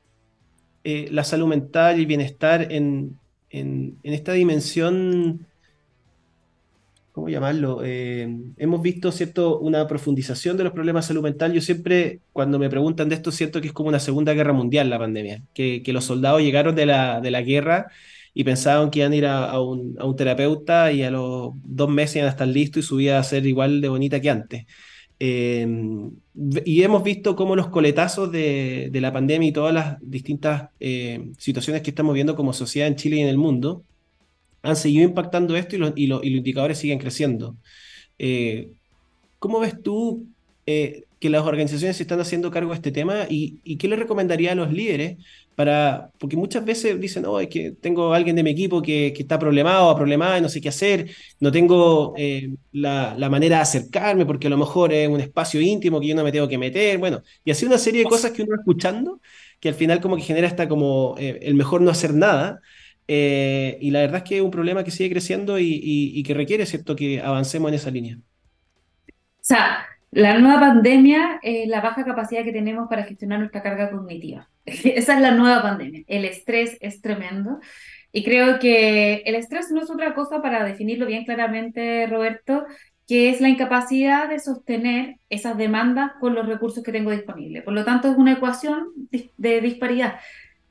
eh, 0.85 1.09
la 1.11 1.25
salud 1.25 1.49
mental 1.49 1.99
y 1.99 2.01
el 2.01 2.07
bienestar 2.07 2.73
en, 2.73 3.19
en 3.51 3.99
esta 4.05 4.33
dimensión 4.33 5.47
¿cómo 7.17 7.31
llamarlo? 7.31 7.81
Eh, 7.83 8.29
hemos 8.59 8.83
visto, 8.83 9.11
¿cierto?, 9.11 9.59
una 9.59 9.87
profundización 9.87 10.59
de 10.59 10.65
los 10.65 10.75
problemas 10.75 11.07
de 11.07 11.09
salud 11.09 11.23
mental. 11.23 11.51
Yo 11.55 11.63
siempre, 11.63 12.21
cuando 12.35 12.59
me 12.59 12.69
preguntan 12.69 13.09
de 13.09 13.15
esto, 13.15 13.33
siento 13.33 13.63
que 13.63 13.69
es 13.69 13.73
como 13.73 13.89
una 13.89 14.01
segunda 14.01 14.35
guerra 14.35 14.53
mundial 14.53 14.91
la 14.91 14.99
pandemia, 14.99 15.43
que, 15.55 15.83
que 15.83 15.95
los 15.95 16.05
soldados 16.05 16.43
llegaron 16.43 16.75
de 16.75 16.85
la, 16.85 17.23
de 17.23 17.31
la 17.31 17.41
guerra 17.41 17.87
y 18.35 18.45
pensaban 18.45 18.91
que 18.91 18.99
iban 18.99 19.13
a 19.13 19.17
ir 19.17 19.25
a, 19.25 19.59
un, 19.63 19.97
a, 19.99 20.05
un, 20.05 20.15
terapeuta 20.15 20.93
y 20.93 21.05
a 21.05 21.11
los 21.11 21.53
dos 21.65 21.89
meses 21.89 22.17
iban 22.17 22.29
a 22.29 22.33
estar 22.33 22.49
listos 22.49 22.85
y 22.85 22.87
su 22.87 22.97
vida 22.97 23.19
a 23.19 23.25
ser 23.25 23.47
igual 23.47 23.81
de 23.81 23.89
bonita 23.89 24.21
que 24.21 24.29
antes. 24.29 24.67
Eh, 25.19 25.67
y 26.67 26.83
hemos 26.83 27.03
visto 27.03 27.35
cómo 27.35 27.57
los 27.57 27.69
coletazos 27.69 28.31
de, 28.31 28.91
de, 28.93 29.01
la 29.01 29.11
pandemia 29.11 29.49
y 29.49 29.53
todas 29.53 29.73
las 29.73 29.97
distintas 30.03 30.69
eh, 30.81 31.31
situaciones 31.39 31.81
que 31.81 31.89
estamos 31.93 32.13
viendo 32.13 32.37
como 32.37 32.53
sociedad 32.53 32.89
en 32.89 32.97
Chile 32.97 33.17
y 33.17 33.21
en 33.21 33.29
el 33.29 33.39
mundo 33.39 33.85
han 34.67 34.77
seguido 34.77 35.05
impactando 35.05 35.57
esto 35.57 35.77
y, 35.77 35.79
lo, 35.79 35.93
y, 35.95 36.07
lo, 36.07 36.23
y 36.23 36.31
los 36.31 36.39
indicadores 36.39 36.79
siguen 36.79 36.99
creciendo. 36.99 37.57
Eh, 38.19 38.71
¿Cómo 39.39 39.61
ves 39.61 39.81
tú 39.83 40.27
eh, 40.67 41.05
que 41.21 41.31
las 41.31 41.45
organizaciones 41.45 41.97
se 41.97 42.03
están 42.03 42.21
haciendo 42.21 42.51
cargo 42.51 42.71
de 42.71 42.77
este 42.77 42.93
tema 42.93 43.27
y, 43.29 43.61
y, 43.65 43.77
qué 43.77 43.89
le 43.89 43.97
recomendaría 43.97 44.53
a 44.53 44.55
los 44.55 44.73
líderes 44.73 45.17
para, 45.55 46.11
porque 46.19 46.37
muchas 46.37 46.65
veces 46.65 47.01
dicen, 47.01 47.23
no, 47.23 47.41
es 47.41 47.49
que 47.49 47.71
tengo 47.71 48.13
a 48.13 48.17
alguien 48.17 48.37
de 48.37 48.43
mi 48.43 48.51
equipo 48.51 48.83
que, 48.83 49.13
que 49.15 49.23
está 49.23 49.39
problemado 49.39 49.89
o 49.89 49.97
problemada 49.97 50.39
y 50.39 50.43
no 50.43 50.49
sé 50.51 50.61
qué 50.61 50.69
hacer, 50.69 51.11
no 51.41 51.51
tengo 51.51 52.13
eh, 52.19 52.51
la, 52.73 53.15
la, 53.17 53.31
manera 53.31 53.57
de 53.57 53.63
acercarme 53.63 54.27
porque 54.27 54.49
a 54.49 54.51
lo 54.51 54.59
mejor 54.59 54.93
es 54.93 55.09
un 55.09 55.21
espacio 55.21 55.61
íntimo 55.61 56.01
que 56.01 56.09
yo 56.09 56.15
no 56.15 56.25
me 56.25 56.33
tengo 56.33 56.49
que 56.49 56.59
meter, 56.59 56.99
bueno, 56.99 57.23
y 57.45 57.51
así 57.51 57.65
una 57.65 57.79
serie 57.79 58.03
de 58.03 58.09
cosas 58.09 58.33
que 58.33 58.43
uno 58.43 58.51
va 58.53 58.59
escuchando 58.59 59.21
que 59.61 59.69
al 59.69 59.75
final 59.75 60.01
como 60.01 60.17
que 60.17 60.23
genera 60.23 60.49
hasta 60.49 60.69
como 60.69 61.15
eh, 61.19 61.39
el 61.43 61.55
mejor 61.55 61.81
no 61.81 61.91
hacer 61.91 62.15
nada. 62.15 62.61
Eh, 63.09 63.79
y 63.81 63.91
la 63.91 64.01
verdad 64.01 64.19
es 64.19 64.23
que 64.25 64.37
es 64.37 64.43
un 64.43 64.51
problema 64.51 64.83
que 64.85 64.91
sigue 64.91 65.11
creciendo 65.11 65.59
y, 65.59 65.65
y, 65.65 66.19
y 66.19 66.23
que 66.23 66.35
requiere, 66.35 66.67
¿cierto?, 66.67 66.97
que 66.97 67.21
avancemos 67.21 67.69
en 67.69 67.75
esa 67.75 67.91
línea. 67.91 68.19
O 69.09 69.49
sea, 69.49 69.87
la 70.11 70.39
nueva 70.39 70.61
pandemia 70.61 71.41
es 71.43 71.69
la 71.69 71.81
baja 71.81 72.05
capacidad 72.05 72.43
que 72.43 72.53
tenemos 72.53 72.89
para 72.89 73.05
gestionar 73.05 73.39
nuestra 73.39 73.63
carga 73.63 73.91
cognitiva. 73.91 74.49
Esa 74.65 75.15
es 75.15 75.21
la 75.21 75.33
nueva 75.33 75.63
pandemia. 75.63 76.05
El 76.07 76.25
estrés 76.25 76.79
es 76.81 77.01
tremendo. 77.01 77.61
Y 78.13 78.25
creo 78.25 78.59
que 78.59 79.17
el 79.27 79.35
estrés 79.35 79.71
no 79.71 79.83
es 79.83 79.91
otra 79.91 80.15
cosa, 80.15 80.41
para 80.41 80.65
definirlo 80.65 81.05
bien 81.05 81.27
claramente, 81.27 82.07
Roberto, 82.07 82.65
que 83.07 83.29
es 83.29 83.41
la 83.41 83.51
incapacidad 83.51 84.29
de 84.29 84.39
sostener 84.39 85.17
esas 85.29 85.59
demandas 85.59 86.13
con 86.19 86.35
los 86.35 86.47
recursos 86.47 86.83
que 86.83 86.93
tengo 86.93 87.11
disponibles. 87.11 87.63
Por 87.63 87.75
lo 87.75 87.85
tanto, 87.85 88.11
es 88.11 88.17
una 88.17 88.33
ecuación 88.33 88.89
de 89.37 89.61
disparidad. 89.61 90.19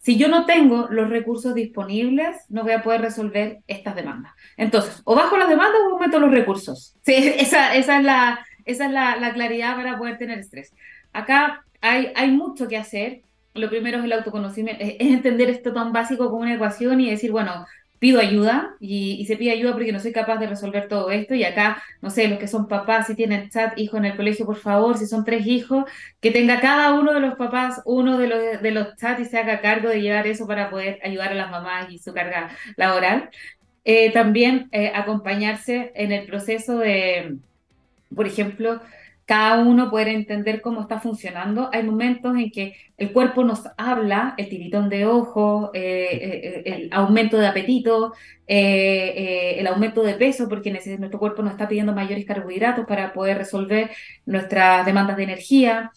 Si 0.06 0.18
yo 0.18 0.28
no 0.28 0.46
tengo 0.46 0.88
los 0.92 1.10
recursos 1.10 1.56
disponibles, 1.56 2.38
no 2.50 2.62
voy 2.62 2.74
a 2.74 2.84
poder 2.84 3.02
resolver 3.02 3.62
estas 3.66 3.96
demandas. 3.96 4.34
Entonces, 4.56 5.02
o 5.04 5.16
bajo 5.16 5.36
las 5.36 5.50
demandas 5.50 5.82
o 5.82 5.94
aumento 5.94 6.20
los 6.20 6.30
recursos. 6.30 6.96
Esa, 7.08 7.74
es 7.74 7.88
la, 7.88 9.34
claridad 9.34 9.76
para 9.76 9.98
poder 9.98 10.20
tener 10.20 10.38
estrés. 10.38 10.76
Acá 11.12 11.66
hay, 11.82 12.12
hay 12.16 12.30
mucho 12.30 12.68
que 12.68 12.78
hacer. 12.78 13.24
Lo 13.56 13.68
primero 13.68 13.98
es 13.98 14.04
el 14.04 14.14
autoconocimiento, 14.14 14.84
es, 14.84 14.96
entender 15.00 15.50
esto 15.50 15.74
tan 15.74 15.92
básico 15.92 16.30
como 16.30 16.44
una 16.44 16.54
ecuación 16.54 17.02
y 17.02 17.10
decir, 17.10 17.32
bueno, 17.32 17.66
pido 18.00 18.20
ayuda 18.20 18.76
y, 18.80 19.26
se 19.26 19.38
pide 19.38 19.52
ayuda 19.52 19.74
porque 19.74 19.92
no 19.92 20.00
soy 20.00 20.12
capaz 20.12 20.38
de 20.38 20.48
resolver 20.48 20.88
todo 20.88 21.12
esto. 21.12 21.34
Y 21.36 21.44
acá, 21.44 21.82
no 22.02 22.10
sé, 22.10 22.28
los 22.28 22.40
que 22.40 22.48
son 22.48 22.68
papás, 22.68 23.08
si 23.08 23.16
tienen 23.16 23.50
chat, 23.50 23.78
hijo 23.78 23.98
en 23.98 24.06
el 24.06 24.16
colegio, 24.16 24.46
por 24.46 24.58
favor, 24.58 24.98
si 24.98 25.08
son 25.08 25.26
tres 25.26 25.46
hijos, 25.48 25.86
que 26.22 26.32
tenga 26.32 26.60
cada 26.62 26.94
uno 26.94 27.14
de 27.14 27.20
los 27.20 27.36
papás 27.36 27.82
uno 27.86 28.18
de 28.18 28.28
los, 28.28 28.62
de 28.62 28.72
los 28.72 28.96
chats 28.98 29.22
y 29.22 29.26
se 29.26 29.38
haga 29.38 29.62
cargo 29.62 29.90
de 29.90 30.02
llevar 30.02 30.28
eso 30.28 30.48
para 30.48 30.70
poder 30.70 31.00
ayudar 31.04 31.32
a 31.32 31.36
las 31.36 31.52
mamás 31.52 31.92
y 31.92 32.00
su 32.00 32.14
carga 32.14 32.50
laboral. 32.78 33.30
Eh, 33.84 34.12
también 34.12 34.68
eh, 34.72 34.92
acompañarse 34.96 35.92
en 35.96 36.12
el 36.12 36.26
proceso 36.26 36.80
de 36.80 37.38
por 38.16 38.28
ejemplo, 38.28 38.82
cada 39.26 39.60
uno 39.64 39.90
puede 39.90 40.12
entender 40.12 40.62
cómo 40.62 40.82
está 40.82 41.00
funcionando. 41.00 41.70
Hay 41.74 41.84
momentos 41.84 42.36
en 42.38 42.52
que 42.52 42.76
el 42.98 43.12
cuerpo 43.12 43.44
nos 43.44 43.64
habla, 43.78 44.36
el 44.38 44.50
tiritón 44.50 44.88
de 44.90 45.06
ojo, 45.06 45.72
eh, 45.74 46.62
eh, 46.64 46.64
el 46.66 46.90
aumento 46.94 47.38
de 47.38 47.48
apetito, 47.48 48.14
eh, 48.48 49.56
el 49.58 49.66
aumento 49.68 50.04
de 50.04 50.14
peso, 50.14 50.48
porque 50.48 50.72
nuestro 50.72 51.20
cuerpo 51.20 51.42
nos 51.42 51.54
está 51.54 51.68
pidiendo 51.68 51.94
mayores 51.94 52.26
carbohidratos 52.26 52.86
para 52.86 53.14
poder 53.14 53.38
resolver 53.40 53.90
nuestras 54.26 54.86
demandas 54.86 55.18
de 55.18 55.24
energía. 55.24 55.92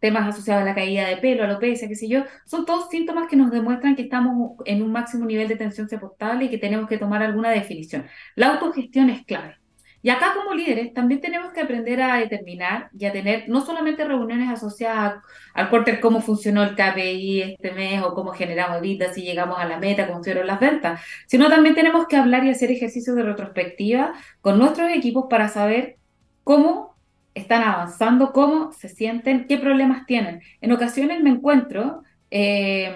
Temas 0.00 0.28
asociados 0.28 0.62
a 0.62 0.66
la 0.66 0.74
caída 0.74 1.08
de 1.08 1.16
pelo, 1.16 1.44
alopecia, 1.44 1.88
qué 1.88 1.96
sé 1.96 2.06
yo, 2.06 2.24
son 2.44 2.66
todos 2.66 2.90
síntomas 2.90 3.28
que 3.28 3.36
nos 3.36 3.50
demuestran 3.50 3.96
que 3.96 4.02
estamos 4.02 4.58
en 4.66 4.82
un 4.82 4.92
máximo 4.92 5.24
nivel 5.24 5.48
de 5.48 5.56
tensión 5.56 5.88
soportable 5.88 6.44
y 6.44 6.50
que 6.50 6.58
tenemos 6.58 6.86
que 6.86 6.98
tomar 6.98 7.22
alguna 7.22 7.50
definición. 7.50 8.04
La 8.36 8.48
autogestión 8.48 9.08
es 9.08 9.24
clave. 9.24 9.61
Y 10.02 10.10
acá 10.10 10.34
como 10.34 10.54
líderes 10.54 10.92
también 10.92 11.20
tenemos 11.20 11.52
que 11.52 11.60
aprender 11.60 12.02
a 12.02 12.16
determinar 12.16 12.90
y 12.98 13.04
a 13.06 13.12
tener 13.12 13.48
no 13.48 13.64
solamente 13.64 14.04
reuniones 14.04 14.50
asociadas 14.50 15.22
al 15.54 15.70
quarter, 15.70 16.00
cómo 16.00 16.20
funcionó 16.20 16.64
el 16.64 16.74
KPI 16.74 17.42
este 17.42 17.70
mes 17.70 18.02
o 18.02 18.12
cómo 18.12 18.32
generamos 18.32 18.80
ventas, 18.80 19.14
si 19.14 19.22
llegamos 19.22 19.58
a 19.60 19.64
la 19.64 19.78
meta, 19.78 20.08
cómo 20.08 20.22
fueron 20.24 20.48
las 20.48 20.58
ventas, 20.58 21.00
sino 21.28 21.48
también 21.48 21.76
tenemos 21.76 22.06
que 22.08 22.16
hablar 22.16 22.44
y 22.44 22.50
hacer 22.50 22.72
ejercicios 22.72 23.14
de 23.14 23.22
retrospectiva 23.22 24.12
con 24.40 24.58
nuestros 24.58 24.90
equipos 24.90 25.26
para 25.30 25.48
saber 25.48 25.98
cómo 26.42 26.96
están 27.34 27.62
avanzando, 27.62 28.32
cómo 28.32 28.72
se 28.72 28.88
sienten, 28.88 29.46
qué 29.46 29.56
problemas 29.56 30.04
tienen. 30.06 30.42
En 30.60 30.72
ocasiones 30.72 31.22
me 31.22 31.30
encuentro 31.30 32.02
eh, 32.30 32.92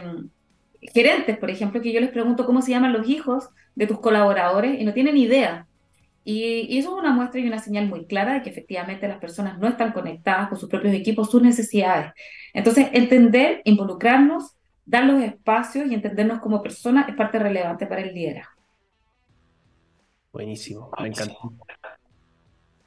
gerentes, 0.81 1.39
por 1.39 1.51
ejemplo, 1.51 1.81
que 1.81 1.93
yo 1.93 2.01
les 2.01 2.11
pregunto 2.11 2.47
cómo 2.47 2.63
se 2.63 2.73
llaman 2.73 2.93
los 2.93 3.09
hijos 3.09 3.49
de 3.77 3.87
tus 3.87 4.01
colaboradores 4.01 4.81
y 4.81 4.85
no 4.85 4.93
tienen 4.93 5.17
idea 5.17 5.66
y, 6.27 6.67
y, 6.69 6.79
eso 6.79 6.89
es 6.93 6.99
una 6.99 7.13
muestra 7.13 7.41
y 7.41 7.47
una 7.47 7.61
señal 7.61 7.87
muy 7.87 8.05
clara 8.07 8.35
de 8.35 8.43
que 8.43 8.51
efectivamente 8.51 9.07
las 9.07 9.19
personas 9.19 9.61
no 9.61 9.69
están 9.69 9.93
conectadas 9.93 10.49
con 10.49 10.59
sus 10.59 10.69
propios 10.69 10.93
equipos, 10.93 11.31
sus 11.31 11.41
necesidades. 11.41 12.13
Entonces, 12.53 12.89
entender, 12.93 13.63
involucrarnos, 13.65 14.57
dar 14.85 15.05
los 15.05 15.23
espacios 15.23 15.87
y 15.89 15.95
entendernos 15.95 16.41
como 16.41 16.65
personas 16.65 17.09
es 17.09 17.15
parte 17.15 17.39
relevante 17.39 17.87
para 17.87 18.03
el 18.03 18.13
liderazgo. 18.13 18.61
Buenísimo, 20.33 20.91
me 21.01 21.07
encantó. 21.07 21.55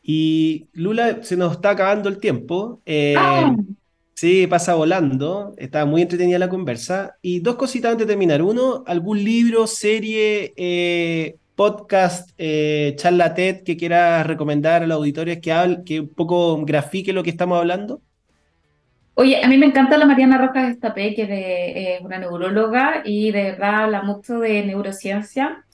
Y 0.03 0.67
Lula, 0.73 1.23
se 1.23 1.37
nos 1.37 1.53
está 1.53 1.69
acabando 1.69 2.09
el 2.09 2.19
tiempo. 2.19 2.81
Eh, 2.85 3.15
¡Ah! 3.17 3.55
Sí, 4.15 4.47
pasa 4.47 4.75
volando. 4.75 5.53
Está 5.55 5.85
muy 5.85 6.01
entretenida 6.01 6.39
la 6.39 6.49
conversa. 6.49 7.15
Y 7.21 7.39
dos 7.39 7.55
cositas 7.55 7.93
antes 7.93 8.05
de 8.05 8.11
terminar. 8.11 8.41
Uno, 8.41 8.83
algún 8.85 9.23
libro, 9.23 9.65
serie, 9.65 10.53
eh, 10.57 11.37
podcast, 11.59 12.29
eh, 12.37 12.93
charla 12.95 13.33
TED 13.33 13.63
que 13.65 13.75
quieras 13.75 14.25
recomendar 14.25 14.81
a 14.81 14.87
los 14.87 14.95
auditores 14.95 15.41
que, 15.41 15.51
hable, 15.51 15.83
que 15.85 15.99
un 15.99 16.07
poco 16.07 16.63
grafique 16.63 17.11
lo 17.11 17.21
que 17.21 17.31
estamos 17.31 17.59
hablando? 17.59 18.01
Oye, 19.15 19.43
a 19.43 19.47
mí 19.49 19.57
me 19.57 19.65
encanta 19.65 19.97
la 19.97 20.05
Mariana 20.05 20.37
Rojas 20.37 20.69
Estapé, 20.69 21.13
que 21.13 21.23
es 21.23 21.29
eh, 21.29 21.99
una 22.01 22.17
neuróloga 22.17 23.01
y 23.03 23.31
de 23.31 23.43
verdad 23.43 23.83
habla 23.83 24.03
mucho 24.03 24.39
de 24.39 24.65
neurociencia. 24.65 25.65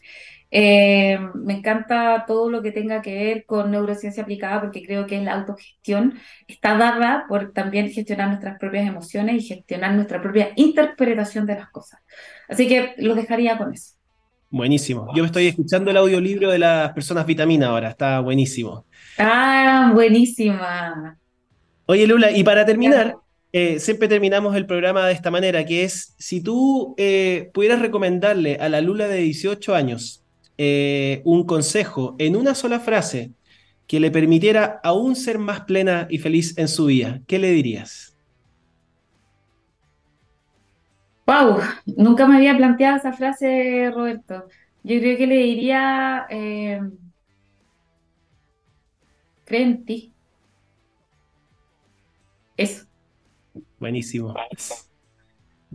Eh, 0.50 1.19
me 1.36 1.54
encanta 1.54 2.26
todo 2.26 2.50
lo 2.50 2.63
que 2.63 2.71
tenga 2.71 3.04
que 3.04 3.13
ver 3.13 3.45
con 3.45 3.69
neurociencia 3.69 4.24
aplicada 4.24 4.62
porque 4.62 4.82
creo 4.82 5.06
que 5.06 5.21
la 5.21 5.34
autogestión 5.34 6.15
está 6.48 6.80
dada 6.80 7.26
por 7.30 7.54
también 7.54 7.91
gestionar 7.91 8.30
nuestras 8.30 8.58
propias 8.58 8.88
emociones 8.88 9.36
y 9.36 9.48
gestionar 9.48 9.93
nuestra 9.93 10.19
propia 10.19 10.50
interpretación 10.56 11.45
de 11.45 11.54
las 11.54 11.69
cosas. 11.69 12.00
Así 12.50 12.67
que 12.67 12.95
los 12.98 13.15
dejaría 13.15 13.56
con 13.60 13.71
eso. 13.71 13.95
Buenísimo. 14.56 15.10
Yo 15.13 15.26
estoy 15.26 15.48
escuchando 15.48 15.91
el 15.91 15.98
audiolibro 15.98 16.50
de 16.50 16.60
las 16.60 16.94
personas 16.94 17.26
vitamina 17.26 17.68
ahora, 17.68 17.89
está 17.89 18.22
buenísimo. 18.22 18.86
Ah, 19.18 19.91
buenísima. 19.94 21.18
Oye, 21.88 22.08
Lula, 22.08 22.32
y 22.32 22.41
para 22.41 22.65
terminar, 22.65 23.18
eh, 23.52 23.82
siempre 23.82 24.08
terminamos 24.08 24.56
el 24.56 24.65
programa 24.65 25.08
de 25.08 25.12
esta 25.12 25.30
manera, 25.30 25.65
que 25.65 25.84
es, 25.84 26.15
si 26.18 26.39
tú 26.39 26.96
eh, 26.98 27.50
pudieras 27.54 27.82
recomendarle 27.82 28.56
a 28.56 28.70
la 28.70 28.80
Lula 28.80 29.10
de 29.10 29.18
18 29.18 29.76
años 29.76 30.24
eh, 30.58 31.22
un 31.26 31.46
consejo 31.46 32.15
en 32.18 32.38
una 32.38 32.56
sola 32.56 32.80
frase 32.80 33.34
que 33.88 34.00
le 34.00 34.10
permitiera 34.10 34.80
aún 34.86 35.18
ser 35.18 35.38
más 35.38 35.65
plena 35.65 36.08
y 36.10 36.20
feliz 36.20 36.58
en 36.58 36.70
su 36.70 36.86
vida, 36.86 37.20
¿qué 37.28 37.39
le 37.39 37.52
dirías? 37.52 38.14
Wow, 41.26 41.60
nunca 41.98 42.28
me 42.28 42.38
había 42.38 42.56
planteado 42.56 42.98
esa 42.98 43.12
frase, 43.14 43.92
Roberto. 43.92 44.48
Yo 44.84 45.00
creo 45.00 45.18
que 45.18 45.26
le 45.26 45.38
diría, 45.38 46.28
eh, 46.30 46.80
cree 49.46 49.64
en 49.64 49.86
ti. 49.86 50.14
Eso. 52.58 52.86
Buenísimo. 53.80 54.34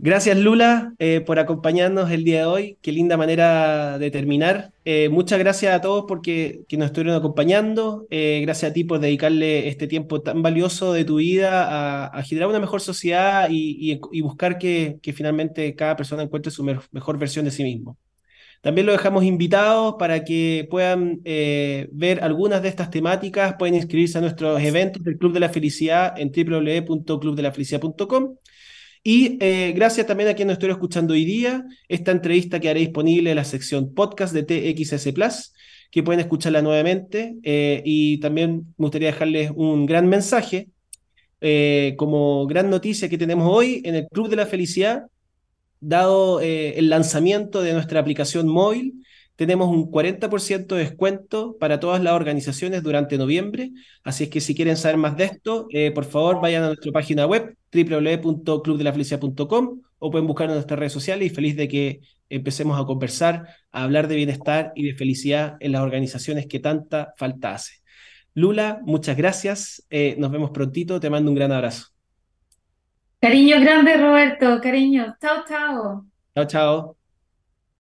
Gracias 0.03 0.35
Lula 0.35 0.95
eh, 0.97 1.21
por 1.21 1.37
acompañarnos 1.37 2.09
el 2.09 2.23
día 2.23 2.39
de 2.39 2.45
hoy. 2.45 2.77
Qué 2.81 2.91
linda 2.91 3.17
manera 3.17 3.99
de 3.99 4.09
terminar. 4.09 4.73
Eh, 4.83 5.09
muchas 5.09 5.37
gracias 5.37 5.75
a 5.75 5.81
todos 5.81 6.05
porque 6.07 6.61
que 6.67 6.75
nos 6.75 6.87
estuvieron 6.87 7.15
acompañando. 7.15 8.07
Eh, 8.09 8.39
gracias 8.41 8.71
a 8.71 8.73
ti 8.73 8.83
por 8.83 8.99
dedicarle 8.99 9.67
este 9.67 9.85
tiempo 9.85 10.23
tan 10.23 10.41
valioso 10.41 10.91
de 10.93 11.05
tu 11.05 11.17
vida 11.17 11.67
a, 11.67 12.07
a 12.07 12.23
generar 12.23 12.49
una 12.49 12.59
mejor 12.59 12.81
sociedad 12.81 13.47
y, 13.51 13.91
y, 13.91 13.99
y 14.11 14.21
buscar 14.21 14.57
que, 14.57 14.97
que, 15.03 15.13
finalmente 15.13 15.75
cada 15.75 15.95
persona 15.95 16.23
encuentre 16.23 16.51
su 16.51 16.63
me 16.63 16.79
mejor 16.91 17.19
versión 17.19 17.45
de 17.45 17.51
sí 17.51 17.63
mismo. 17.63 17.99
También 18.61 18.87
lo 18.87 18.93
dejamos 18.93 19.23
invitados 19.23 19.97
para 19.99 20.23
que 20.23 20.67
puedan 20.71 21.21
eh, 21.25 21.89
ver 21.91 22.23
algunas 22.23 22.63
de 22.63 22.69
estas 22.69 22.89
temáticas, 22.89 23.53
pueden 23.59 23.75
inscribirse 23.75 24.17
a 24.17 24.21
nuestros 24.21 24.59
eventos 24.63 25.03
del 25.03 25.19
Club 25.19 25.33
de 25.33 25.41
la 25.41 25.49
Felicidad 25.49 26.15
en 26.17 26.31
www.clubdelafelicidad.com. 26.31 28.37
Y 29.03 29.37
eh, 29.39 29.73
gracias 29.75 30.05
también 30.05 30.29
a 30.29 30.33
quien 30.33 30.47
nos 30.47 30.55
estoy 30.55 30.69
escuchando 30.69 31.13
hoy 31.13 31.25
día, 31.25 31.65
esta 31.87 32.11
entrevista 32.11 32.59
quedará 32.59 32.79
disponible 32.79 33.31
en 33.31 33.35
la 33.35 33.43
sección 33.43 33.93
podcast 33.93 34.33
de 34.33 34.43
TXS 34.43 35.11
Plus, 35.13 35.53
que 35.89 36.03
pueden 36.03 36.19
escucharla 36.19 36.61
nuevamente. 36.61 37.35
Eh, 37.43 37.81
y 37.83 38.19
también 38.19 38.73
me 38.77 38.85
gustaría 38.85 39.11
dejarles 39.11 39.51
un 39.55 39.85
gran 39.85 40.07
mensaje, 40.07 40.69
como 41.97 42.45
gran 42.45 42.69
noticia 42.69 43.09
que 43.09 43.17
tenemos 43.17 43.47
hoy 43.51 43.81
en 43.83 43.95
el 43.95 44.07
Club 44.09 44.29
de 44.29 44.35
la 44.35 44.45
Felicidad 44.45 45.05
dado 45.81 46.39
eh, 46.39 46.77
el 46.77 46.89
lanzamiento 46.89 47.61
de 47.61 47.73
nuestra 47.73 47.99
aplicación 47.99 48.47
móvil, 48.47 49.03
tenemos 49.35 49.69
un 49.69 49.91
40% 49.91 50.75
de 50.75 50.83
descuento 50.83 51.57
para 51.59 51.79
todas 51.79 52.01
las 52.01 52.13
organizaciones 52.13 52.83
durante 52.83 53.17
noviembre. 53.17 53.71
Así 54.03 54.25
es 54.25 54.29
que 54.29 54.39
si 54.39 54.53
quieren 54.53 54.77
saber 54.77 54.97
más 54.97 55.17
de 55.17 55.23
esto, 55.25 55.65
eh, 55.71 55.91
por 55.91 56.05
favor 56.05 56.39
vayan 56.39 56.63
a 56.63 56.67
nuestra 56.67 56.91
página 56.91 57.25
web 57.25 57.57
www.clubdelafelicidad.com 57.71 59.81
o 59.99 60.11
pueden 60.11 60.27
buscar 60.27 60.49
en 60.49 60.55
nuestras 60.55 60.79
redes 60.79 60.93
sociales 60.93 61.31
y 61.31 61.33
feliz 61.33 61.55
de 61.55 61.67
que 61.67 62.01
empecemos 62.29 62.79
a 62.79 62.85
conversar, 62.85 63.47
a 63.71 63.83
hablar 63.83 64.07
de 64.07 64.15
bienestar 64.15 64.71
y 64.75 64.85
de 64.85 64.95
felicidad 64.95 65.57
en 65.59 65.73
las 65.73 65.81
organizaciones 65.81 66.47
que 66.47 66.59
tanta 66.59 67.13
falta 67.17 67.53
hace. 67.53 67.81
Lula, 68.33 68.79
muchas 68.83 69.17
gracias. 69.17 69.85
Eh, 69.89 70.15
nos 70.17 70.31
vemos 70.31 70.51
prontito. 70.51 70.99
Te 70.99 71.09
mando 71.09 71.29
un 71.29 71.35
gran 71.35 71.51
abrazo. 71.51 71.87
Cariño 73.19 73.59
grande, 73.59 73.97
Roberto. 73.97 74.59
Cariño. 74.61 75.15
Chao, 75.21 75.43
chao. 75.47 76.05
Chao, 76.33 76.45
chao. 76.45 77.00